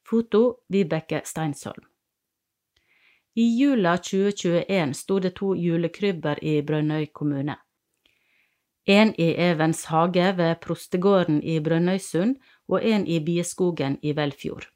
[0.09, 1.94] Foto Vibeke Steinsholm.
[3.37, 7.57] I jula 2021 sto det to julekrybber i Brønnøy kommune.
[8.87, 12.37] En i Evens hage ved prostegården i Brønnøysund
[12.69, 14.69] og en i Bieskogen i Velfjord.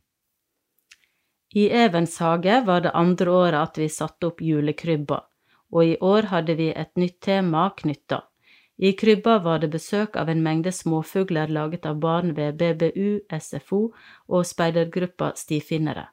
[1.55, 5.21] I Evens hage var det andre året at vi satte opp julekrybba,
[5.73, 8.25] og i år hadde vi et nytt tema knytta.
[8.79, 13.83] I krybba var det besøk av en mengde småfugler laget av barn ved BBU, SFO
[14.29, 16.09] og speidergruppa Stifinnere.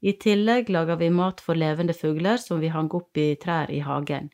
[0.00, 3.80] I tillegg laga vi mat for levende fugler som vi hang opp i trær i
[3.84, 4.30] hagen.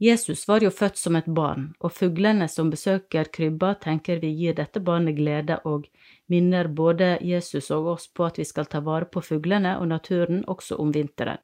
[0.00, 4.54] Jesus var jo født som et barn, og fuglene som besøker krybba, tenker vi gir
[4.56, 5.84] dette barnet glede og
[6.32, 10.40] minner både Jesus og oss på at vi skal ta vare på fuglene og naturen
[10.48, 11.38] også om vinteren.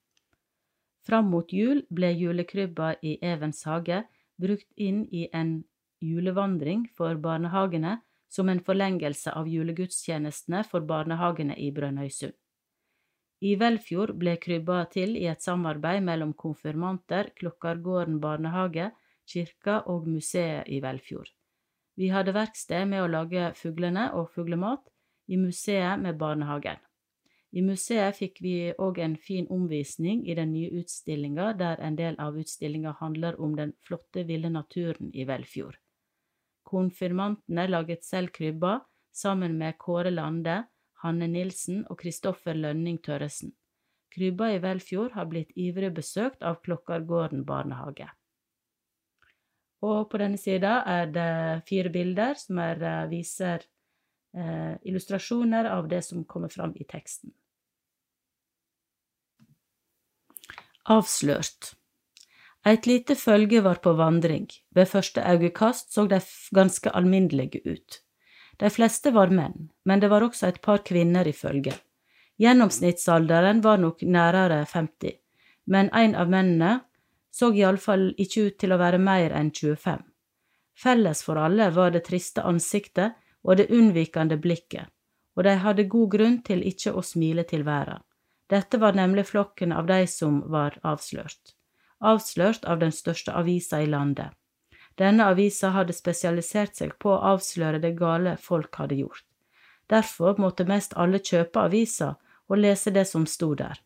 [1.06, 4.00] Fram mot jul ble julekrybba i Evens hage
[4.40, 5.60] brukt inn i en
[6.00, 7.98] julevandring for barnehagene
[8.32, 12.34] som en forlengelse av julegudstjenestene for barnehagene i Brønnøysund.
[13.44, 18.90] I Velfjord ble krybba til i et samarbeid mellom konfirmanter, Klokkargården barnehage,
[19.28, 21.28] kirka og museet i Velfjord.
[21.96, 24.84] Vi hadde verksted med å lage fuglene og fuglemat,
[25.28, 26.78] i museet med barnehagen.
[27.56, 32.16] I museet fikk vi òg en fin omvisning i den nye utstillinga, der en del
[32.22, 35.76] av utstillinga handler om den flotte, ville naturen i Velfjord.
[36.66, 38.80] Konfirmantene laget selv krybba,
[39.12, 40.64] sammen med Kåre Lande,
[41.04, 43.52] Hanne Nilsen og Kristoffer Lønning Tørresen.
[44.16, 48.08] Krybba i Velfjord har blitt ivrig besøkt av Klokkargården barnehage.
[49.84, 51.32] Og på denne sida er det
[51.68, 53.66] fire bilder som er, eh, viser
[54.36, 57.32] eh, illustrasjoner av det som kommer fram i teksten.
[60.86, 61.74] Avslørt.
[62.66, 64.48] Et lite følge var på vandring.
[64.74, 66.20] Ved første øyekast så de
[66.54, 68.02] ganske alminnelige ut.
[68.56, 71.74] De fleste var menn, men det var også et par kvinner i følge.
[72.40, 75.16] Gjennomsnittsalderen var nok nærere 50,
[75.72, 76.72] men en av mennene
[77.32, 80.02] så iallfall ikke ut til å være mer enn 25.
[80.76, 84.88] Felles for alle var det triste ansiktet og det unnvikende blikket,
[85.36, 88.00] og de hadde god grunn til ikke å smile til verden.
[88.48, 91.56] Dette var nemlig flokken av de som var avslørt.
[92.00, 94.30] Avslørt av den største avisa i landet.
[94.96, 99.24] Denne avisa hadde spesialisert seg på å avsløre det gale folk hadde gjort.
[99.92, 102.14] Derfor måtte mest alle kjøpe avisa
[102.48, 103.76] og lese det som sto der.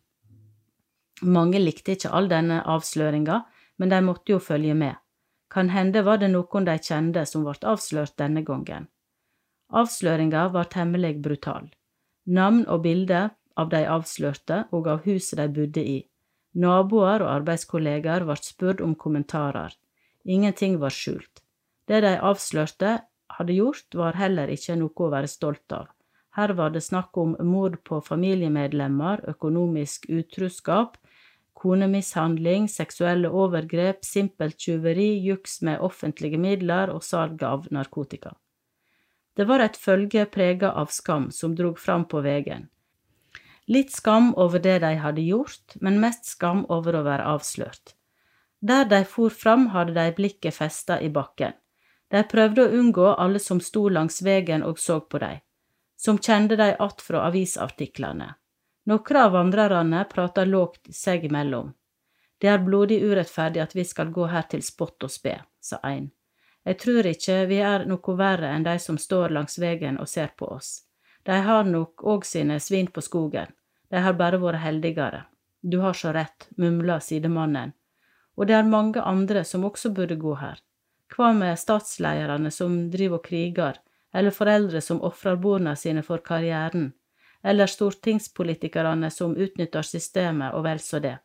[1.22, 3.42] Mange likte ikke all denne avsløringa,
[3.76, 4.96] men de måtte jo følge med.
[5.50, 8.86] Kan hende var det noen de kjente som ble avslørt denne gangen.
[9.70, 11.68] Avsløringa var temmelig brutal.
[12.26, 15.98] Navn og bilder av de avslørte og av huset de bodde i.
[16.54, 19.74] Naboer og arbeidskollegaer ble spurt om kommentarer.
[20.24, 21.42] Ingenting var skjult.
[21.88, 22.98] Det de avslørte
[23.36, 25.88] hadde gjort, var heller ikke noe å være stolt av.
[26.36, 30.96] Her var det snakk om mord på familiemedlemmer, økonomisk utruskap,
[31.60, 38.36] konemishandling, seksuelle overgrep, simpelt tyveri, juks med offentlige midler og salg av narkotika.
[39.36, 42.68] Det var et følge prega av skam som drog fram på veien.
[43.70, 47.94] Litt skam over det de hadde gjort, men mest skam over å være avslørt.
[48.60, 51.52] Der de for fram, hadde de blikket festa i bakken.
[52.10, 55.38] De prøvde å unngå alle som sto langs vegen og så på dem,
[55.96, 58.34] som kjente de att fra avisartiklene.
[58.84, 61.72] Noen av vandrerne prata lågt seg imellom.
[62.38, 66.10] Det er blodig urettferdig at vi skal gå her til spott og spe, sa ein.
[66.64, 70.32] Jeg tror ikke vi er noe verre enn de som står langs vegen og ser
[70.36, 70.82] på oss.
[71.22, 73.52] De har nok òg sine svin på skogen,
[73.88, 75.24] de har bare vært heldigere.
[75.62, 77.72] Du har så rett, mumla sidemannen
[78.36, 80.60] og det er mange andre som også burde gå her.
[81.10, 83.80] Hva med statslederne som driver og kriger,
[84.14, 86.92] eller foreldre som ofrer barna sine for karrieren,
[87.42, 91.18] eller stortingspolitikerne som utnytter systemet og vel så det.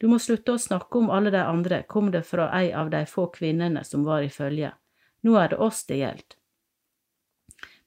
[0.00, 3.04] Du må slutte å snakke om alle de andre, kom det fra ei av de
[3.06, 4.72] få kvinnene som var i følge.
[5.22, 6.38] Nå er det oss det gjelder.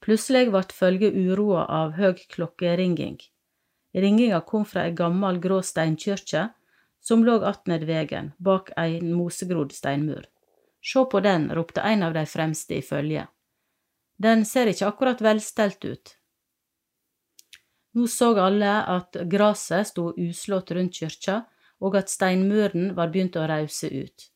[0.01, 3.17] Plutselig ble følget uroa av høg klokkeringing.
[3.97, 6.47] Ringinga kom fra ei gammel grå steinkyrkje
[7.07, 10.25] som lå attmed vegen, bak ein mosegrodd steinmur.
[10.83, 13.31] Sjå på den, ropte en av de fremste i følget.
[14.17, 16.11] Den ser ikke akkurat velstelt ut.
[17.95, 21.37] Nå så alle at gresset sto uslått rundt kyrkja,
[21.79, 24.27] og at steinmuren var begynt å rause ut.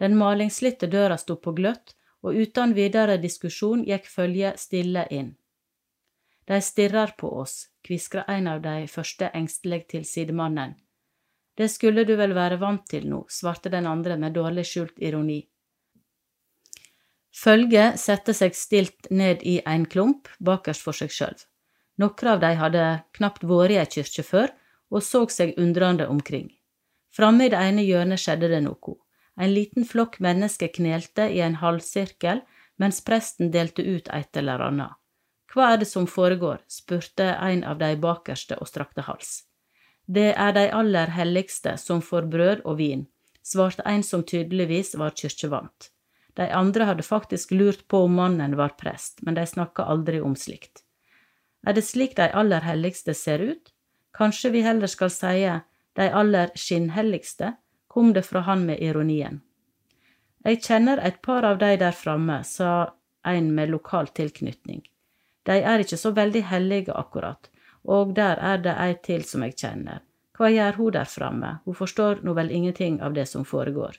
[0.00, 1.94] Den malingsslitte døra sto på gløtt,
[2.26, 5.36] og uten videre diskusjon gikk følget stille inn.
[6.50, 10.74] De stirrer på oss, kviskra en av de første engstelig til sidemannen.
[11.58, 15.40] Det skulle du vel være vant til nå, svarte den andre med dårlig skjult ironi.
[17.34, 21.34] Følget satte seg stilt ned i en klump bakerst for seg sjøl.
[21.98, 22.84] Noen av de hadde
[23.18, 24.54] knapt vært i ei kyrkje før,
[24.94, 26.48] og så seg undrende omkring.
[27.14, 28.94] Framme i det ene hjørnet skjedde det noe.
[29.38, 32.42] En liten flokk mennesker knelte i en halvsirkel
[32.78, 34.94] mens presten delte ut et eller annet.
[35.50, 36.62] Hva er det som foregår?
[36.68, 39.47] spurte en av de bakerste og strakte hals.
[40.08, 43.04] Det er de aller helligste som får brød og vin,
[43.44, 45.90] svarte en som tydeligvis var kyrkjevant.
[46.38, 50.36] De andre hadde faktisk lurt på om mannen var prest, men de snakka aldri om
[50.36, 50.80] slikt.
[51.66, 53.72] Er det slik de aller helligste ser ut?
[54.16, 55.58] Kanskje vi heller skal sie
[55.98, 57.52] de aller skinnhelligste,
[57.88, 59.42] kom det fra han med ironien.
[60.46, 62.94] Jeg kjenner et par av de der framme, sa
[63.26, 64.86] en med lokal tilknytning.
[65.44, 67.50] De er ikke så veldig hellige, akkurat,
[67.88, 70.04] og der er det ei til som jeg kjenner.
[70.36, 73.96] Hva gjør hun der framme, hun forstår nå vel ingenting av det som foregår.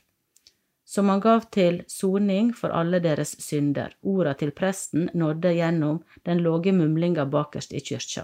[0.85, 6.41] Som han gav til soning for alle deres synder, orda til presten nådde gjennom den
[6.45, 8.23] låge mumlinga bakerst i kyrkja.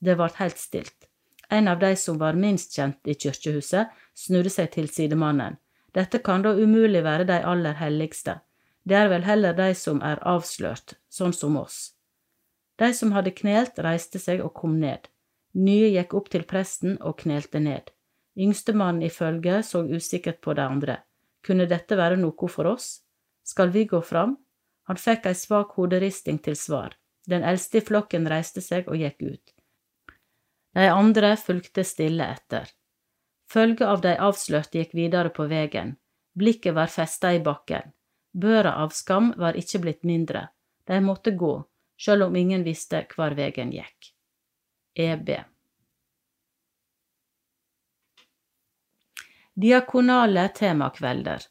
[0.00, 1.08] Det vart helt stilt.
[1.48, 5.58] En av de som var minst kjent i kyrkjehuset, snudde seg til sidemannen.
[5.92, 8.40] Dette kan da umulig være de aller helligste.
[8.84, 11.92] Det er vel heller de som er avslørt, sånn som oss.
[12.80, 15.08] De som hadde knelt, reiste seg og kom ned.
[15.54, 17.90] Nye gikk opp til presten og knelte ned.
[18.38, 20.96] Yngstemannen i følget så usikkert på de andre.
[21.44, 23.02] Kunne dette være noe for oss?
[23.44, 24.36] Skal vi gå fram?
[24.88, 26.96] Han fikk ei svak hoderisting til svar.
[27.28, 29.52] Den eldste i flokken reiste seg og gikk ut.
[30.74, 32.70] De andre fulgte stille etter.
[33.52, 35.96] Følget av de avslørte gikk videre på veien.
[36.32, 37.92] Blikket var festa i bakken.
[38.32, 40.46] Børa av skam var ikke blitt mindre.
[40.88, 41.52] De måtte gå,
[42.02, 44.12] sjøl om ingen visste hvor veien gikk.
[44.98, 45.30] EB
[49.62, 51.46] Diakonale temakvelder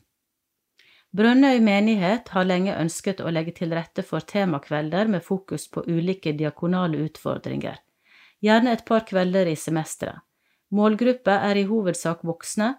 [1.11, 6.31] Brønnøy menighet har lenge ønsket å legge til rette for temakvelder med fokus på ulike
[6.39, 7.81] diakonale utfordringer,
[8.39, 10.23] gjerne et par kvelder i semesteret.
[10.71, 12.69] Målgruppa er i hovedsak voksne,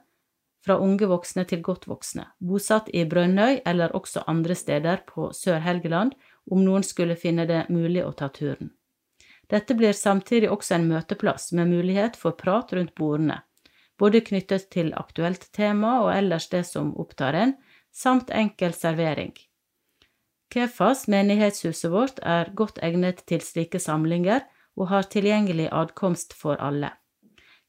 [0.65, 6.15] fra unge voksne til godt voksne, bosatt i Brønnøy eller også andre steder på Sør-Helgeland,
[6.51, 8.73] om noen skulle finne det mulig å ta turen.
[9.53, 13.43] Dette blir samtidig også en møteplass med mulighet for prat rundt bordene,
[14.01, 17.55] både knyttet til aktuelt tema og ellers det som opptar en,
[17.93, 19.35] samt enkel servering.
[20.53, 24.43] Kefas, menighetshuset vårt, er godt egnet til slike samlinger
[24.77, 26.93] og har tilgjengelig adkomst for alle.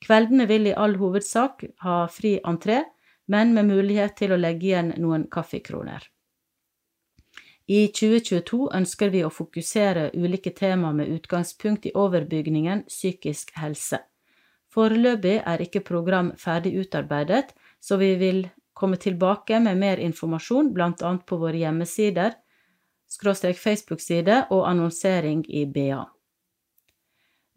[0.04, 2.82] Kveldene vil i all hovedsak ha fri entré,
[3.28, 6.04] men med mulighet til å legge igjen noen kaffekroner.
[7.74, 13.98] I 2022 ønsker vi å fokusere ulike tema med utgangspunkt i overbygningen psykisk helse.
[14.74, 18.44] Foreløpig er ikke program ferdig utarbeidet, så vi vil
[18.78, 21.14] komme tilbake med mer informasjon bl.a.
[21.26, 22.36] på våre hjemmesider,
[23.10, 26.04] skråstrek Facebook-side og annonsering i BA.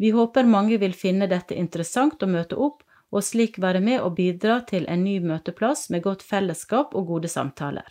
[0.00, 4.16] Vi håper mange vil finne dette interessant å møte opp, og slik være med og
[4.16, 7.88] bidra til en ny møteplass med godt fellesskap og gode samtaler.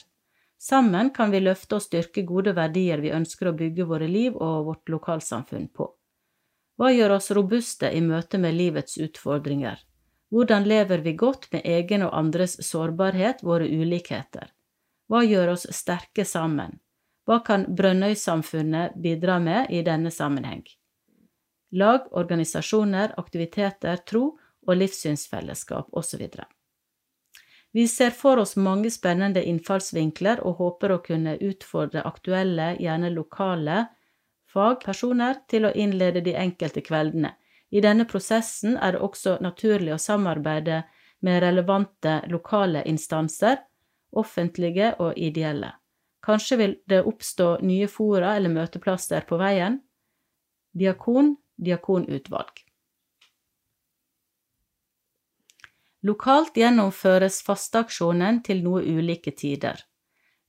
[0.58, 4.66] Sammen kan vi løfte og styrke gode verdier vi ønsker å bygge våre liv og
[4.70, 5.90] vårt lokalsamfunn på.
[6.76, 9.80] Hva gjør oss robuste i møte med livets utfordringer?
[10.34, 14.50] Hvordan lever vi godt med egen og andres sårbarhet, våre ulikheter?
[15.08, 16.80] Hva gjør oss sterke sammen?
[17.26, 20.66] Hva kan Brønnøy-samfunnet bidra med i denne sammenheng?
[21.72, 24.36] Lag, organisasjoner, aktiviteter, tro
[24.66, 26.28] og livssynsfellesskap osv.
[27.76, 33.82] Vi ser for oss mange spennende innfallsvinkler og håper å kunne utfordre aktuelle, gjerne lokale,
[34.48, 37.34] fagpersoner til å innlede de enkelte kveldene.
[37.76, 40.86] I denne prosessen er det også naturlig å samarbeide
[41.28, 43.60] med relevante lokale instanser,
[44.16, 45.74] offentlige og ideelle.
[46.24, 49.82] Kanskje vil det oppstå nye fora eller møteplasser på veien?
[50.72, 52.65] Diakon, diakonutvalg.
[56.06, 59.80] Lokalt gjennomføres fasteaksjonen til noe ulike tider.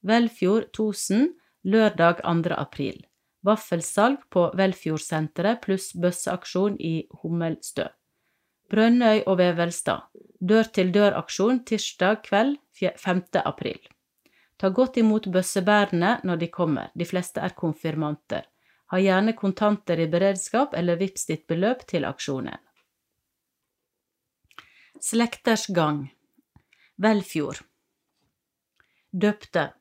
[0.05, 1.31] Velfjord 1000
[1.65, 2.53] lørdag 2.
[2.53, 2.99] april.
[3.47, 7.87] Vaffelsalg på Velfjordsenteret pluss bøsseaksjon i Hummelstø.
[8.69, 10.05] Brønnøy og Vevelstad.
[10.45, 13.25] Dør-til-dør-aksjon tirsdag kveld 5.
[13.41, 13.81] april.
[14.61, 18.45] Ta godt imot bøssebærene når de kommer, de fleste er konfirmanter.
[18.93, 22.61] Ha gjerne kontanter i beredskap eller vips ditt beløp til aksjonen.
[25.01, 26.15] Slekters gang.
[26.97, 27.65] Velfjord.
[29.13, 29.73] Døpte.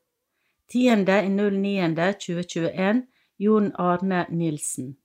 [0.74, 3.02] 10.09.2021
[3.38, 4.96] Jon Arne Nilsen.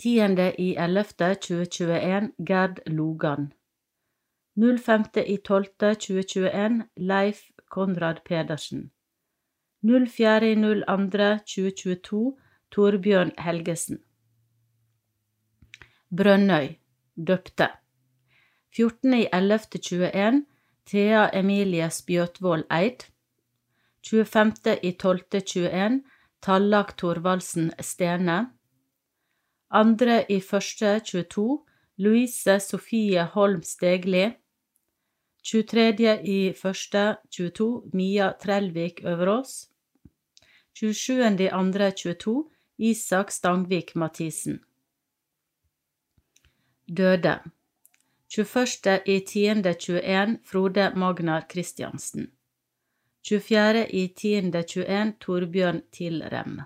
[0.00, 3.52] 10.11.2021 Gerd Logan
[4.58, 8.90] 05.12.2021 Leif Konrad Pedersen.
[9.84, 12.38] 04.02.2022
[12.70, 13.98] Torbjørn Helgesen.
[16.10, 16.68] Brønnøy
[17.26, 17.68] døpte.
[18.78, 20.44] 14.11.21
[20.86, 22.98] Thea Emilie Spjøtvold Eid.
[24.06, 26.02] 25.12.21
[26.42, 28.50] Tallak Thorvaldsen Stene.
[29.70, 34.32] 2.1.22 Louise Sofie Holm Stegli
[35.48, 39.70] 23.1.22 Mia Trellvik Øverås
[40.74, 41.40] 27.
[41.40, 44.60] i andre 22 Isak Stangvik Mathisen
[46.96, 47.38] Døde
[48.28, 49.00] 21.
[49.06, 52.30] i tiende 21 Frode Magnar Kristiansen
[53.24, 56.60] 24.10.21 Torbjørn Tilrem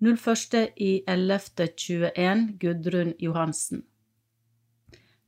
[0.00, 3.89] 01.11.21 Gudrun Johansen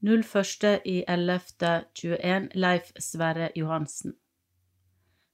[0.03, 4.15] 01.11.21 Leif Sverre Johansen.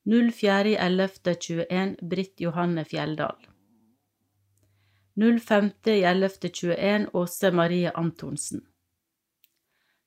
[0.05, 3.37] 04.11.21 Britt Johanne Fjelldal.
[5.17, 8.61] 05.11.21 Åse Marie Antonsen.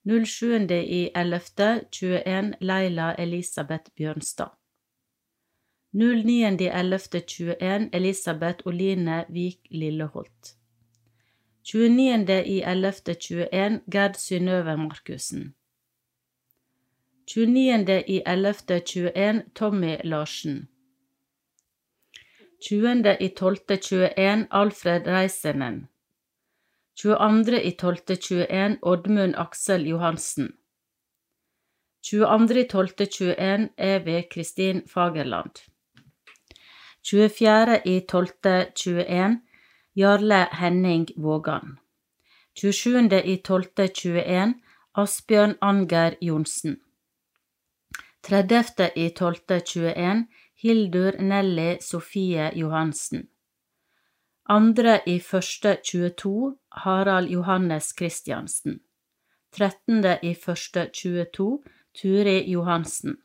[0.05, 4.49] 07.11.21 Leila Elisabeth Bjørnstad.
[5.93, 10.60] 09.11.21 Elisabeth Oline Vik Lilleholt
[11.63, 15.55] 29.11.21 Gerd Synnøve Markussen.
[17.31, 20.67] 29.11.21 Tommy Larsen.
[22.61, 25.87] 20.12.21 Alfred Reisenen.
[26.99, 30.53] 22.12.21 Oddmund Aksel Johansen.
[32.03, 35.51] 22.12.21 Evy Kristin Fagerland.
[37.03, 39.50] 24.12.21
[39.95, 41.79] Jarle Henning Vågan.
[42.59, 44.53] 27.12.21
[44.95, 46.77] Asbjørn Anger Johnsen.
[48.23, 50.25] 30.12.21
[50.63, 53.27] Hildur Nelly Sofie Johansen.
[54.49, 58.79] 2.1.22 Harald Johannes Christiansen.
[59.55, 61.63] 13.1.22
[61.93, 63.17] Turi Johansen.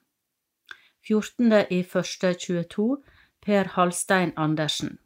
[1.11, 3.03] 14.1.22
[3.47, 4.99] Per Halstein Andersen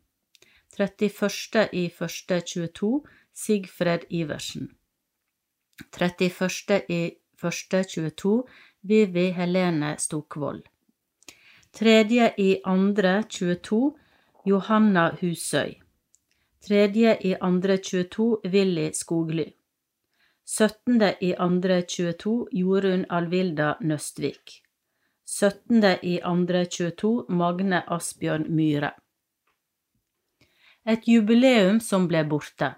[0.81, 4.69] 31.1.22 Sigfred Iversen.
[5.91, 8.49] 31.1.22
[8.81, 10.63] Vivi Helene Stokvold.
[11.73, 13.99] 3.2.22
[14.47, 15.75] Johanna Husøy.
[16.63, 19.53] 3.2.22 Willy Skogly.
[20.47, 24.63] 17.2.22 Jorunn Alvilda Nøstvik.
[25.27, 28.91] 17.2.22 Magne Asbjørn Myhre
[30.89, 32.75] Et jubileum som ble borte.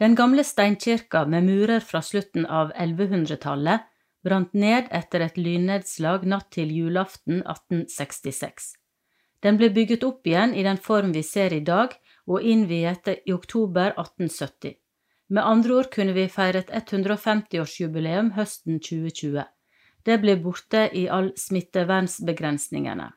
[0.00, 3.86] Den gamle steinkirka med murer fra slutten av 1100-tallet
[4.24, 8.74] brant ned etter et lynnedslag natt til julaften 1866.
[9.40, 11.94] Den ble bygget opp igjen i den form vi ser i dag,
[12.28, 14.76] og innviet i oktober 1870.
[15.30, 19.46] Med andre ord kunne vi feiret 150-årsjubileum høsten 2020.
[20.04, 23.08] Det ble borte i all smittevernsbegrensningene.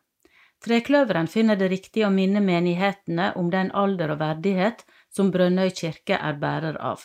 [0.64, 6.16] Trekløveren finner det riktig å minne menighetene om den alder og verdighet som Brønnøy kirke
[6.16, 7.04] er bærer av.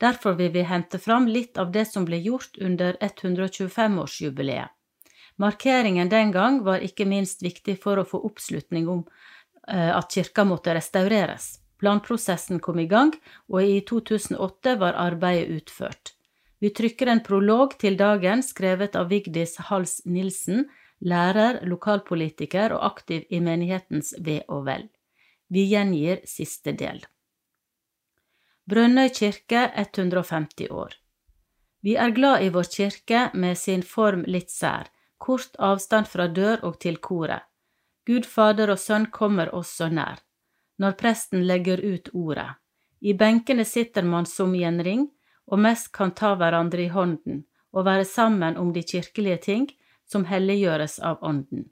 [0.00, 4.72] Derfor vil vi hente fram litt av det som ble gjort under 125-årsjubileet.
[5.36, 9.02] Markeringen den gang var ikke minst viktig for å få oppslutning om
[9.68, 11.58] eh, at kirka måtte restaureres.
[11.82, 13.10] Planprosessen kom i gang,
[13.50, 16.14] og i 2008 var arbeidet utført.
[16.62, 20.64] Vi trykker en prolog til dagen skrevet av Vigdis Hals Nilsen,
[21.00, 24.88] lærer, lokalpolitiker og aktiv i menighetens ve og vel.
[25.48, 27.02] Vi gjengir siste del.
[28.64, 30.94] Brønnøy kirke 150 år.
[31.84, 34.88] Vi er glad i vår kirke med sin form litt sær,
[35.18, 37.44] kort avstand fra dør og til koret.
[38.06, 40.20] Gud Fader og Sønn kommer oss så nær.
[40.80, 42.56] Når presten legger ut ordet.
[43.00, 45.04] I benkene sitter man som i en ring,
[45.46, 49.66] og mest kan ta hverandre i hånden og være sammen om de kirkelige ting
[50.10, 51.68] som helliggjøres av Ånden.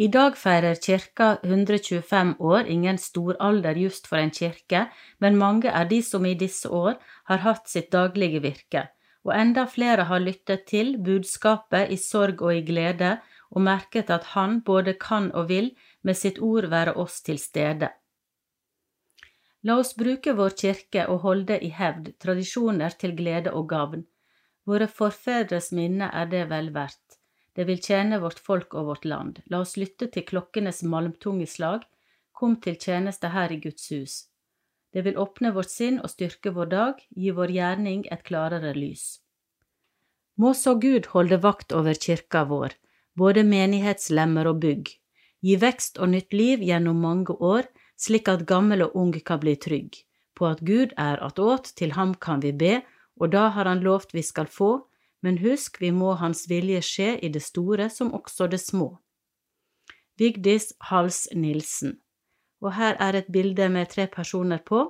[0.00, 4.86] I dag feirer kirka 125 år, ingen stor alder just for en kirke,
[5.20, 6.96] men mange er de som i disse år
[7.28, 8.86] har hatt sitt daglige virke,
[9.24, 13.18] og enda flere har lyttet til budskapet i sorg og i glede
[13.52, 17.92] og merket at Han både kan og vil med sitt ord være oss til stede.
[19.62, 24.06] La oss bruke vår kirke og holde i hevd tradisjoner til glede og gavn.
[24.66, 27.01] Våre forfedres minne er det vel verdt.
[27.56, 29.40] Det vil tjene vårt folk og vårt land.
[29.52, 31.84] La oss lytte til klokkenes malmtunge slag.
[32.32, 34.14] Kom til tjeneste her i Guds hus.
[34.92, 39.22] Det vil åpne vårt sinn og styrke vår dag, gi vår gjerning et klarere lys.
[40.36, 42.74] Må så Gud holde vakt over kirka vår,
[43.16, 44.88] både menighetslemmer og bygg,
[45.44, 49.54] gi vekst og nytt liv gjennom mange år, slik at gammel og ung kan bli
[49.56, 49.96] trygg,
[50.36, 52.80] på at Gud er attåt, til ham kan vi be,
[53.20, 54.80] og da har han lovt vi skal få,
[55.22, 58.96] men husk, vi må Hans vilje skje i det store som også det små.
[60.18, 61.96] Vigdis Hals Nilsen
[62.60, 64.84] Og her er et bilde med tre personer på.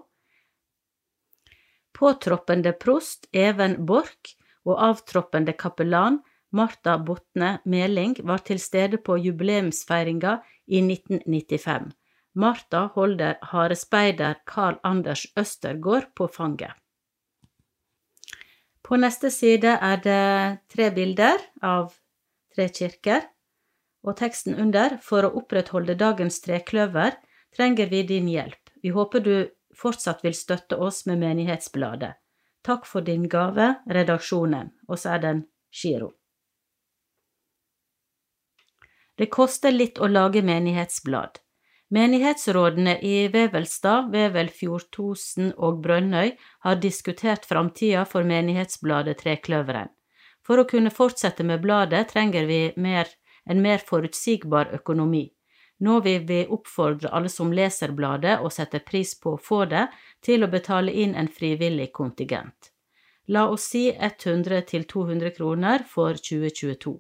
[1.95, 6.21] Påtroppende prost Even Borch og avtroppende kapellan
[6.53, 11.93] Marta Botne Meling var til stede på jubileumsfeiringa i 1995.
[12.35, 16.82] Martha holder harespeider Carl Anders Østergård på fanget.
[18.93, 20.23] På neste side er det
[20.69, 21.95] tre bilder av
[22.53, 23.23] tre kirker,
[24.05, 27.17] og teksten under For å opprettholde dagens trekløver
[27.57, 28.61] trenger vi din hjelp.
[28.85, 29.37] Vi håper du
[29.73, 32.19] fortsatt vil støtte oss med Menighetsbladet.
[32.61, 34.69] Takk for din gave, redaksjonen.
[34.93, 36.11] Og så er det en giro.
[39.17, 41.41] Det koster litt å lage menighetsblad.
[41.93, 46.31] Menighetsrådene i Vevelstad, Vevelfjord-Tosen og Brønnøy
[46.65, 49.91] har diskutert framtida for menighetsbladet Trekløveren.
[50.41, 53.11] For å kunne fortsette med bladet trenger vi mer,
[53.45, 55.27] en mer forutsigbar økonomi.
[55.85, 59.85] Nå vil vi oppfordre alle som leser bladet og setter pris på å få det,
[60.25, 62.73] til å betale inn en frivillig kontingent.
[63.29, 66.97] La oss si 100 200 kroner for 2022.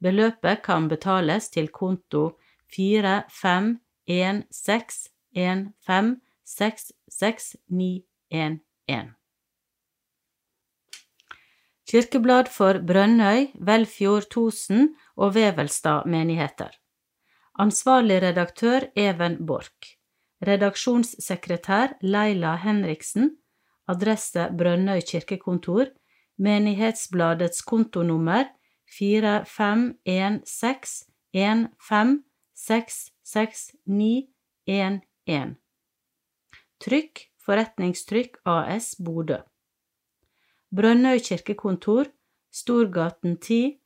[0.00, 2.38] Beløpet kan betales til konto
[2.72, 3.74] 45
[4.10, 5.06] en seks
[5.36, 9.14] en fem seks seks ni en en.
[11.90, 16.70] Kirkeblad for Brønnøy, Velfjord, Tosen og Vevelstad menigheter.
[17.58, 19.96] Ansvarlig redaktør Even Borch.
[20.46, 23.36] Redaksjonssekretær Leila Henriksen.
[23.88, 25.90] Adresse Brønnøy kirkekontor.
[26.38, 28.46] Menighetsbladets kontonummer
[33.32, 33.80] 451615
[34.66, 35.56] 6911.
[36.80, 39.36] Trykk Forretningstrykk AS Bodø.
[40.76, 42.04] Brønnøy kirkekontor,
[42.50, 43.80] Storgaten 10,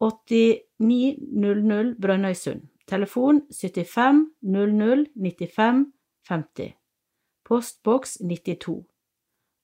[0.00, 2.62] 8900 Brønnøysund.
[2.86, 5.92] Telefon 75 00 95
[6.28, 6.72] 50.
[7.44, 8.84] Postboks 92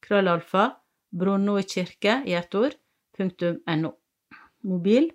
[0.00, 0.64] krøllalfa,
[1.12, 2.74] Brunno i kirke i ett ord,
[3.16, 3.90] punktum no.
[4.64, 5.10] Mobil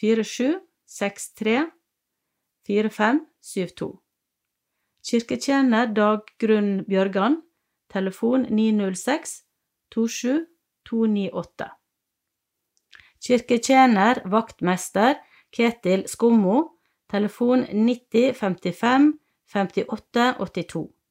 [0.00, 1.70] 4763
[2.66, 4.02] 4572.
[5.02, 7.42] Kirketjener Daggrunn Bjørgan,
[7.92, 9.44] telefon 906
[9.94, 10.46] 27
[10.88, 11.68] 298.
[13.22, 15.14] Kirketjener vaktmester
[15.52, 16.78] Ketil Skommo,
[17.10, 19.12] telefon 90 55
[19.52, 21.01] 58 82.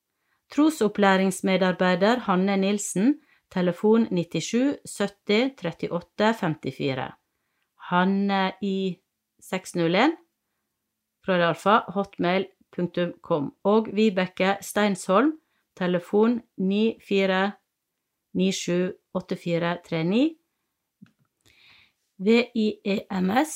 [0.51, 3.21] Trosopplæringsmedarbeider Hanne Nilsen,
[3.51, 5.51] telefon 97 70
[5.91, 7.11] 38 54.
[7.89, 8.97] Hanne i
[9.39, 10.17] 601,
[11.23, 15.31] krøllalfa, hotmail.com, og Vibeke Steinsholm,
[15.77, 17.51] telefon 94
[18.33, 20.35] 97 8439,
[22.17, 23.55] VIEMS,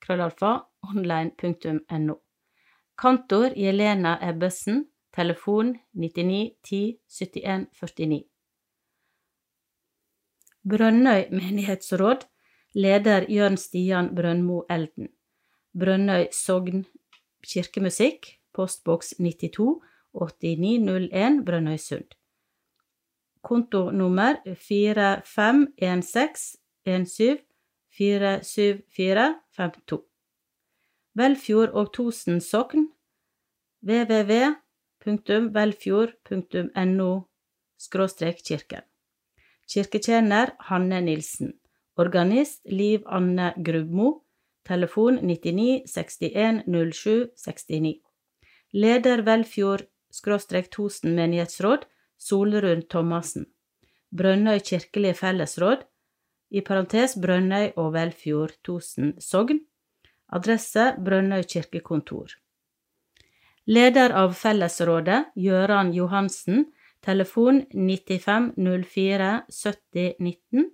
[0.00, 2.14] krøllalfa, online.no.
[2.98, 8.24] Kantor Jelena Ebbesen, telefon 99 10 71 49.
[10.68, 12.16] Brønnøy menighetsråd,
[12.74, 15.08] leder Jørn Stian Brøndmo Elden.
[15.78, 16.86] Brønnøy Sogn
[17.46, 22.04] kirkemusikk, postboks 92 8901 Brønnøysund.
[23.42, 27.38] Kontonummer 451617
[27.96, 30.02] 47452.
[31.14, 32.88] Velfjord og Tosen sokn
[35.06, 37.28] www.velfjord.no
[38.44, 38.80] kirken.
[39.68, 41.52] Kirketjener Hanne Nilsen.
[41.96, 44.22] Organist Liv Anne Grubmo.
[44.64, 48.00] Telefon 99 61 07 69.
[48.72, 51.86] Leder Velfjord-Tosen menighetsråd
[52.18, 53.46] Solrun Thomassen.
[54.10, 55.76] Brønnøy kirkelige fellesråd,
[56.50, 59.60] i parentes Brønnøy og Velfjord Tosen sogn.
[60.32, 62.45] Adresse Brønnøy kirkekontor.
[63.66, 70.70] Leder av fellesrådet, Gøran Johansen, telefon 9504 70 19.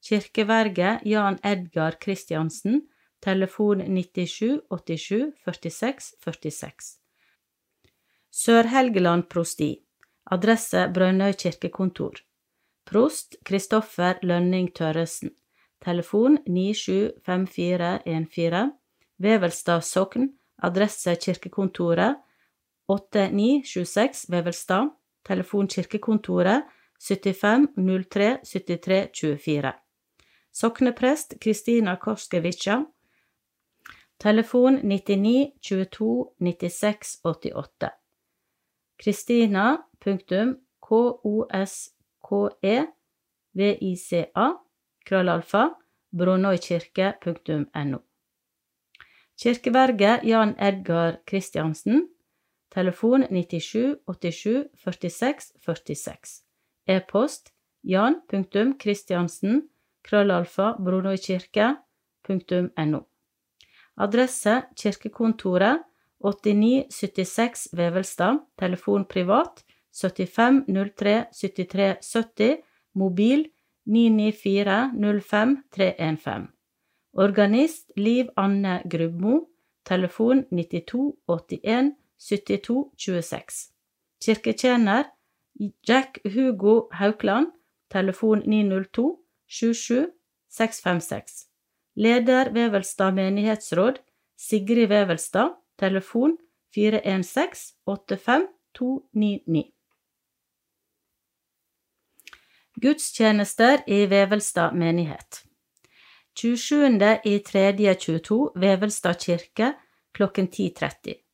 [0.00, 2.88] Kirkeverge Jan Edgar Kristiansen,
[3.20, 6.96] telefon 97 87 46 46.
[8.32, 9.84] Sør-Helgeland prosti.
[10.32, 12.24] Adresse Brønnøy kirkekontor.
[12.88, 15.30] Prost Kristoffer Lønning Tørresen.
[15.84, 18.72] Telefon 975414.
[19.18, 20.28] Vevelstad sokn.
[20.62, 22.16] Adresse kirkekontoret
[22.90, 24.88] 8926 Vevelstad.
[25.28, 26.64] Telefon kirkekontoret
[26.98, 29.72] 75 03 73 24.
[30.52, 32.84] Sokneprest Kristina Korskevitsja.
[34.18, 37.90] Telefon 99 22 96 88.
[38.96, 40.56] Kristina punktum
[40.88, 41.90] K-O-S-K-E-V-I-C-A
[45.06, 45.70] krøllalfa
[46.16, 47.98] brunnoykirke.no.
[49.42, 52.08] Kirkeverget Jan Edgar Kristiansen.
[52.70, 56.44] Telefon 97 87 46 46.
[56.86, 57.52] E-post
[57.82, 59.68] jan.kristiansen
[60.06, 63.00] krøllalfa brunøykirke.no.
[63.96, 65.82] Adresse Kirkekontoret
[66.20, 68.38] 8976 Vevelstad.
[68.58, 70.64] Telefon privat 75
[70.96, 72.56] 03 73 70.
[72.94, 73.50] Mobil
[73.86, 74.92] 994
[75.22, 76.48] 05 315.
[77.12, 79.48] Organist Liv Anne Grubmo.
[79.84, 83.70] Telefon 92 81 72 26.
[84.20, 85.04] Kirketjener
[85.88, 87.52] Jack Hugo Haukland.
[87.88, 89.18] Telefon 902
[89.48, 90.12] 77
[90.48, 91.46] 656.
[91.94, 93.98] Leder Vevelstad menighetsråd
[94.36, 95.56] Sigrid Vevelstad.
[95.76, 96.38] Telefon
[96.74, 98.46] 416 85
[98.78, 99.72] 299.
[102.74, 105.42] Gudstjenester i Vevelstad menighet
[106.34, 107.18] 27.
[107.24, 107.72] i 3.
[107.94, 109.72] 22 Vevelstad kirke
[110.12, 111.29] klokken 10.30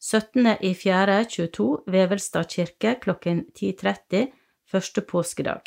[0.00, 0.56] 17.
[0.60, 1.24] i 4.
[1.24, 4.30] 22 Vevelstad kirke klokken 10.30
[4.64, 5.60] første påskedag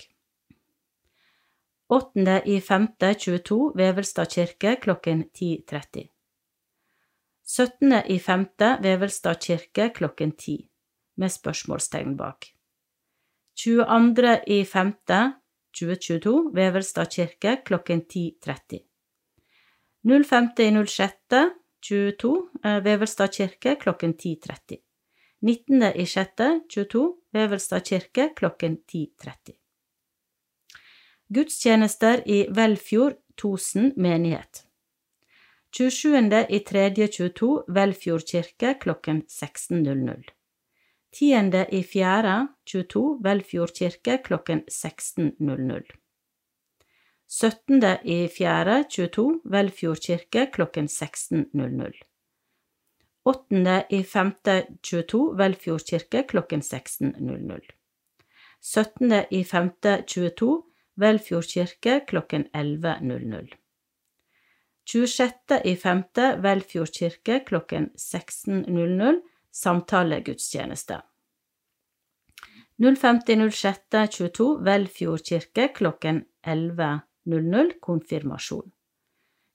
[1.90, 2.42] 8.
[2.46, 2.88] i 5.
[3.20, 6.08] 22 Vevelstad kirke klokken 10.30
[7.46, 7.94] 17.
[8.10, 8.48] i 5.
[8.82, 10.70] Vevelstad kirke klokken 10
[11.16, 12.46] med spørsmålstegn bak.
[13.56, 14.40] 22.
[14.48, 14.94] i 5.
[15.74, 18.82] 2022 Vevelstad kirke klokken 10.30.
[20.04, 21.63] 05.
[21.84, 22.24] i 06.
[22.24, 22.50] 22
[22.84, 24.78] Vevelstad kirke klokken 10.30.
[25.42, 25.84] 19.
[25.96, 26.30] i 6.
[26.70, 29.58] 22 Vevelstad kirke klokken 10.30.
[31.28, 34.64] Gudstjenester i Velfjord Tosen menighet.
[35.78, 36.46] 27.
[36.50, 36.90] i 3.
[36.96, 40.24] 22 Velfjord kirke klokken 16.00.
[41.12, 41.66] 10.
[41.72, 42.48] i 4.
[42.66, 46.03] 22 Velfjord kirke klokken 16.00.
[47.34, 47.98] 17.
[48.04, 48.84] i 4.
[48.90, 51.92] 22 Velfjord kirke klokken 16.00.
[53.26, 53.86] 8.
[53.90, 54.34] i 5.
[54.84, 57.60] 22 Velfjord kirke klokken 16.00.
[58.62, 59.26] 17.
[59.32, 59.72] i 5.
[60.08, 60.64] 22
[60.96, 63.48] Velfjord kirke klokken 11.00.
[64.86, 65.34] 26.
[65.66, 66.04] i 5.
[66.44, 69.22] Velfjord kirke klokken 16.00
[69.52, 71.00] samtalegudstjeneste.
[72.78, 77.13] 05.06.22 Velfjord kirke klokken 11.00
[77.82, 78.72] konfirmasjon.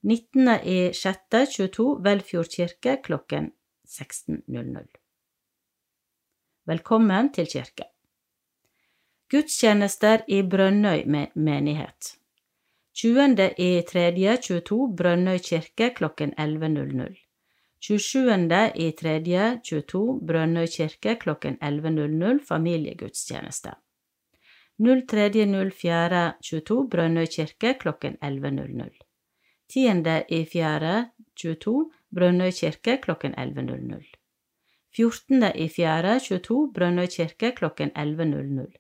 [0.05, 3.53] 19.06.22 Velfjord kirke klokken
[3.89, 4.87] 16.00.
[6.67, 7.85] Velkommen til kirke.
[9.31, 11.05] Gudstjenester i Brønnøy
[11.35, 12.19] menighet.
[12.95, 13.55] 20.
[13.59, 14.37] i 3.
[14.43, 17.17] 22 Brønnøy kirke klokken 11.00.
[17.81, 18.73] 27.
[18.75, 19.61] i 3.
[19.65, 23.71] 22 Brønnøy kirke klokken 11.00 familiegudstjeneste.
[24.79, 26.33] 03.04.
[26.41, 28.91] 22 Brønnøy kirke klokken 11.00.
[29.69, 30.05] 10.
[30.29, 31.11] i 4.
[31.37, 34.05] 22 Brønnøy kirke klokken 11.00.
[34.97, 35.43] 14.
[35.55, 36.21] i 4.
[36.21, 38.71] 22 Brønnøy kirke klokken 11.00.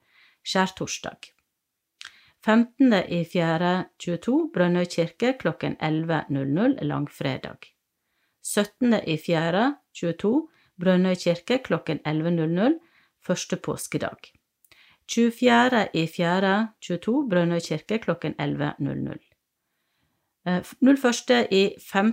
[0.44, 1.18] Skjærtorsdag.
[2.44, 2.94] 15.
[3.09, 3.84] i 4.
[3.99, 7.59] 22 Brønnøy kirke klokken 11.00 langfredag.
[8.42, 8.94] 17.
[9.07, 9.76] i 4.
[9.94, 10.49] 22
[10.80, 12.78] Brønnøy kirke klokken 11.00
[13.26, 14.38] første påskedag.
[15.09, 15.88] 24.
[15.94, 16.68] i 4.
[16.80, 19.18] 22 Brønnøy kirke klokken 11.00.
[20.46, 21.46] 01.
[21.50, 22.12] i 5.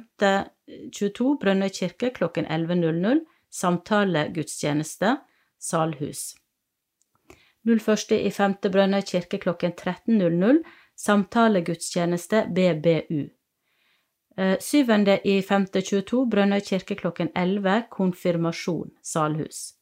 [0.94, 5.18] 22 Brønnøy kirke klokken 11.00 samtale gudstjeneste,
[5.60, 6.36] Salhus.
[7.66, 8.12] 01.
[8.12, 8.56] i 5.
[8.72, 10.64] Brønnøy kirke klokken 13.00
[10.96, 13.26] samtale gudstjeneste, BBU.
[14.38, 19.74] Eh, syvende i femte 22 Brønnøy kirke klokken 11 konfirmasjon Salhus.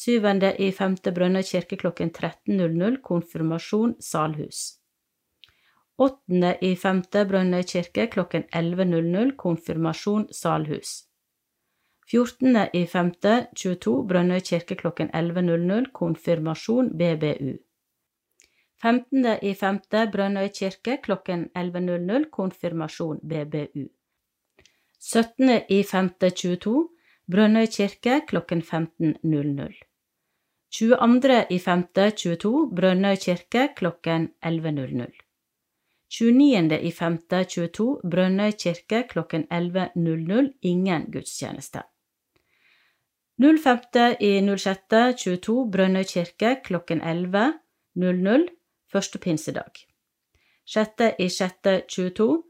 [0.00, 4.60] Syvende i femte Brønnøy kirke klokken 13.00 konfirmasjon Salhus.
[5.98, 10.92] Åttende i femte Brønnøy kirke klokken 11.00 konfirmasjon Salhus.
[12.10, 17.58] Fjortende i femte 22 Brønnøy kirke klokken 11.00 konfirmasjon BBU.
[18.82, 19.26] 15.
[19.42, 19.80] i 5.
[20.12, 23.84] Brønnøy kirke klokken 11.00 konfirmasjon BBU.
[25.00, 25.60] 17.
[25.68, 26.10] i 5.
[26.20, 26.88] 22
[27.30, 29.89] Brønnøy kirke klokken 15.00.
[30.70, 31.46] 22.
[31.50, 31.84] i 5.
[32.16, 35.10] 22 Brønnøy kirke klokken 11.00.
[36.10, 36.78] 29.
[36.80, 37.18] i 5.
[37.28, 41.82] 22 Brønnøy kirke klokken 11.00 ingen gudstjeneste.
[43.38, 44.16] 05.
[44.20, 44.78] i 06.
[45.24, 48.48] 22 Brønnøy kirke klokken 11.00
[48.92, 49.86] første pinsedag.
[50.66, 52.42] Sjette i sjette 22